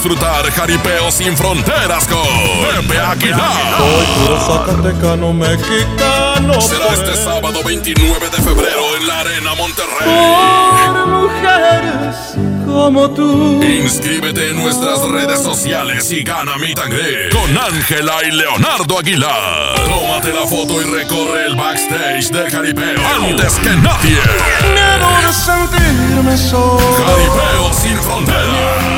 [0.00, 2.22] disfrutar Jaripeo sin fronteras con
[2.86, 3.76] Pepe Aguilar.
[3.76, 6.58] Soy puro zacatecano mexicano.
[6.58, 10.08] Será este sábado 29 de febrero en la Arena Monterrey.
[10.86, 12.16] Por mujeres
[12.66, 13.62] como tú.
[13.62, 19.74] Inscríbete en nuestras redes sociales y gana mi tangre con Ángela y Leonardo Aguilar.
[19.84, 24.18] Tómate la foto y recorre el backstage de Jaripeo antes que nadie.
[26.10, 26.80] Sentirme solo.
[27.72, 28.42] Sin frontera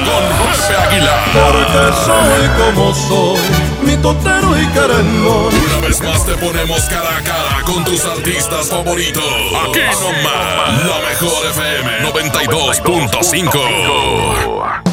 [0.06, 1.24] con Pepe Aguilar.
[1.34, 3.38] Porque soy como soy,
[3.82, 5.54] mi totero y querendón.
[5.54, 9.22] Una vez más te ponemos cara a cara con tus artistas favoritos.
[9.22, 14.91] Aquí nomás, la mejor FM 92.5.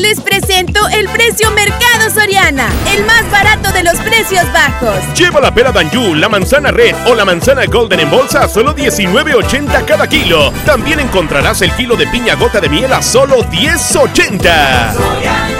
[0.00, 4.96] Les presento el precio Mercado Soriana, el más barato de los precios bajos.
[5.14, 8.74] Lleva la pera Danju, la manzana red o la manzana golden en bolsa a solo
[8.74, 10.54] 19.80 cada kilo.
[10.64, 15.59] También encontrarás el kilo de piña gota de miel a solo 10.80.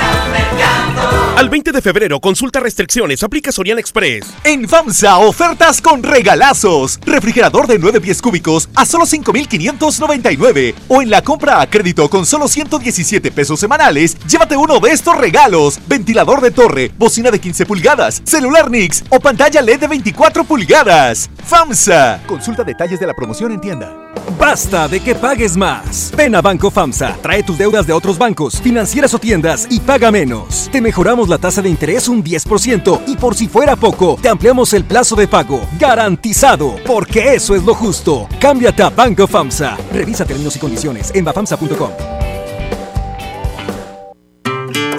[1.37, 4.27] Al 20 de febrero, consulta restricciones, aplica Soriana Express.
[4.45, 6.99] En FAMSA, ofertas con regalazos.
[7.07, 10.75] Refrigerador de 9 pies cúbicos a solo 5,599.
[10.89, 15.17] O en la compra a crédito con solo 117 pesos semanales, llévate uno de estos
[15.17, 15.81] regalos.
[15.87, 21.31] Ventilador de torre, bocina de 15 pulgadas, celular Nix o pantalla LED de 24 pulgadas.
[21.47, 22.23] FAMSA.
[22.27, 23.97] Consulta detalles de la promoción en tienda.
[24.39, 26.13] Basta de que pagues más.
[26.17, 30.11] Ven a Banco FAMSA, trae tus deudas de otros bancos, financieras o tiendas y paga
[30.11, 30.69] menos.
[30.71, 34.75] Te mejoramos la tasa de interés un 10% y por si fuera poco, te ampliamos
[34.75, 35.67] el plazo de pago.
[35.79, 38.29] Garantizado, porque eso es lo justo.
[38.41, 39.79] Cámbiate a Banco FAMSA.
[39.93, 41.91] Revisa términos y condiciones en bafamsa.com.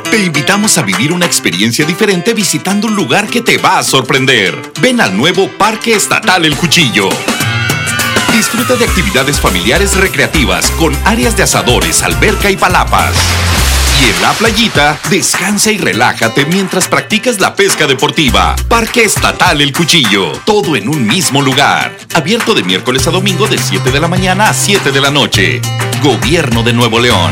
[0.09, 4.55] Te invitamos a vivir una experiencia diferente visitando un lugar que te va a sorprender.
[4.81, 7.09] Ven al nuevo Parque Estatal El Cuchillo.
[8.33, 13.13] Disfruta de actividades familiares recreativas con áreas de asadores, alberca y palapas.
[14.01, 18.55] Y en la playita, descansa y relájate mientras practicas la pesca deportiva.
[18.67, 20.31] Parque Estatal El Cuchillo.
[20.45, 21.95] Todo en un mismo lugar.
[22.15, 25.61] Abierto de miércoles a domingo de 7 de la mañana a 7 de la noche.
[26.01, 27.31] Gobierno de Nuevo León.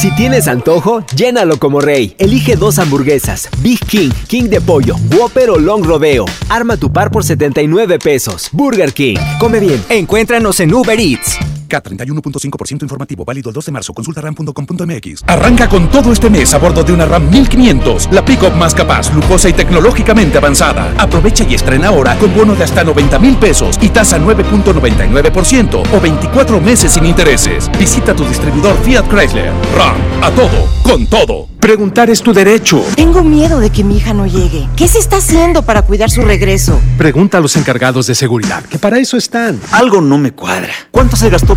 [0.00, 2.14] Si tienes antojo, llénalo como rey.
[2.16, 6.24] Elige dos hamburguesas, Big King, King de pollo, Whopper o Long Rodeo.
[6.48, 8.48] Arma tu par por 79 pesos.
[8.52, 9.18] Burger King.
[9.38, 9.84] Come bien.
[9.90, 11.36] Encuéntranos en Uber Eats.
[11.70, 13.94] K31.5% informativo, válido el 2 de marzo.
[13.94, 15.24] Consulta ram.com.mx.
[15.26, 19.12] Arranca con todo este mes a bordo de una RAM 1500, la pick-up más capaz,
[19.14, 20.92] lujosa y tecnológicamente avanzada.
[20.98, 26.00] Aprovecha y estrena ahora con bono de hasta 90 mil pesos y tasa 9.99% o
[26.00, 27.70] 24 meses sin intereses.
[27.78, 29.52] Visita tu distribuidor Fiat Chrysler.
[29.76, 31.48] RAM, a todo, con todo.
[31.60, 32.82] Preguntar es tu derecho.
[32.96, 34.66] Tengo miedo de que mi hija no llegue.
[34.76, 36.80] ¿Qué se está haciendo para cuidar su regreso?
[36.96, 39.60] Pregunta a los encargados de seguridad, que para eso están.
[39.70, 40.72] Algo no me cuadra.
[40.90, 41.56] ¿Cuánto se gastó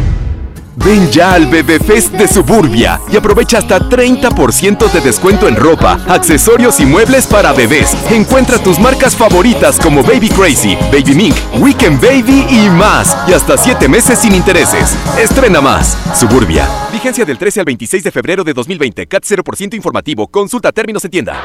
[0.75, 5.99] Ven ya al Bebé Fest de Suburbia y aprovecha hasta 30% de descuento en ropa,
[6.07, 7.95] accesorios y muebles para bebés.
[8.09, 13.17] Encuentra tus marcas favoritas como Baby Crazy, Baby Mink, Weekend Baby y más.
[13.27, 14.95] Y hasta 7 meses sin intereses.
[15.19, 15.97] Estrena más.
[16.15, 16.67] Suburbia.
[16.91, 19.07] Vigencia del 13 al 26 de febrero de 2020.
[19.07, 20.27] CAT 0% informativo.
[20.27, 21.35] Consulta términos en tienda.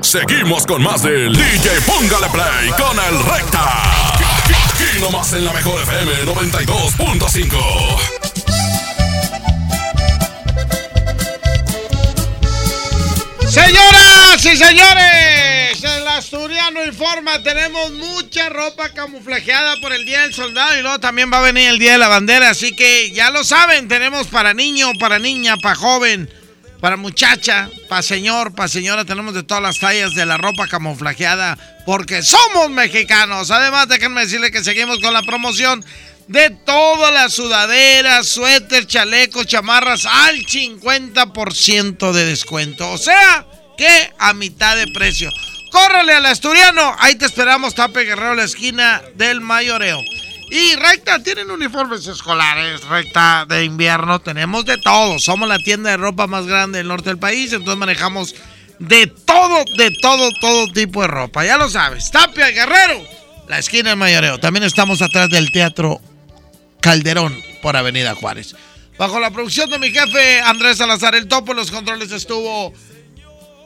[0.00, 4.12] Seguimos con más del DJ Póngale Play con el Recta.
[4.12, 8.21] Aquí nomás en la mejor FM 92.5.
[13.52, 20.78] Señoras y señores, el Asturiano Informa, tenemos mucha ropa camuflajeada por el Día del Soldado
[20.78, 23.44] y luego también va a venir el Día de la Bandera, así que ya lo
[23.44, 26.30] saben, tenemos para niño, para niña, para joven,
[26.80, 31.58] para muchacha, para señor, para señora, tenemos de todas las tallas de la ropa camuflajeada
[31.84, 33.50] porque somos mexicanos.
[33.50, 35.84] Además, déjenme decirle que seguimos con la promoción
[36.32, 42.90] de todas las sudaderas, suéter, chalecos, chamarras al 50% de descuento.
[42.90, 43.46] O sea,
[43.76, 45.30] que a mitad de precio.
[45.70, 50.00] Córrele al asturiano, ahí te esperamos, Tape Guerrero, la esquina del mayoreo.
[50.50, 55.18] Y recta, tienen uniformes escolares, recta de invierno, tenemos de todo.
[55.18, 58.34] Somos la tienda de ropa más grande del norte del país, entonces manejamos
[58.78, 61.44] de todo, de todo, todo tipo de ropa.
[61.44, 63.02] Ya lo sabes, Tapia Guerrero,
[63.48, 64.38] la esquina del mayoreo.
[64.38, 66.00] También estamos atrás del Teatro
[66.82, 68.54] Calderón por Avenida Juárez.
[68.98, 72.74] Bajo la producción de mi jefe Andrés Salazar el Topo, en los controles estuvo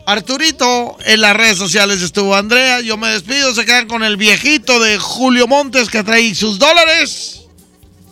[0.06, 2.80] Arturito, en las redes sociales estuvo Andrea.
[2.80, 7.42] Yo me despido, se quedan con el viejito de Julio Montes que trae sus dólares.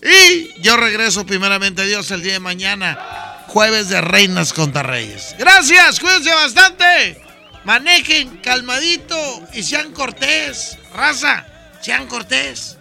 [0.03, 2.99] Y yo regreso primeramente a Dios el día de mañana,
[3.47, 5.37] jueves de Reinas contra Reyes.
[5.39, 7.23] Gracias, cuídense bastante.
[7.65, 9.17] Manejen calmadito
[9.55, 10.77] y sean cortés.
[10.95, 11.47] Raza,
[11.81, 12.77] sean cortés.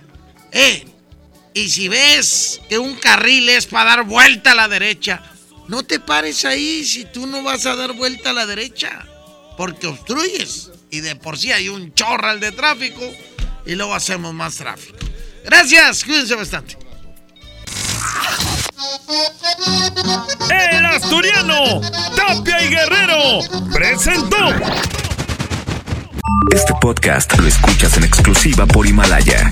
[0.51, 0.85] Eh,
[1.53, 5.21] y si ves que un carril es para dar vuelta a la derecha,
[5.67, 9.05] no te pares ahí si tú no vas a dar vuelta a la derecha,
[9.57, 10.71] porque obstruyes.
[10.89, 13.01] Y de por sí hay un chorral de tráfico
[13.65, 14.97] y luego hacemos más tráfico.
[15.45, 16.77] Gracias, cuídense bastante.
[20.49, 21.81] El Asturiano,
[22.15, 23.39] Tapia y Guerrero,
[23.71, 24.49] presentó.
[26.51, 29.51] Este podcast lo escuchas en exclusiva por Himalaya.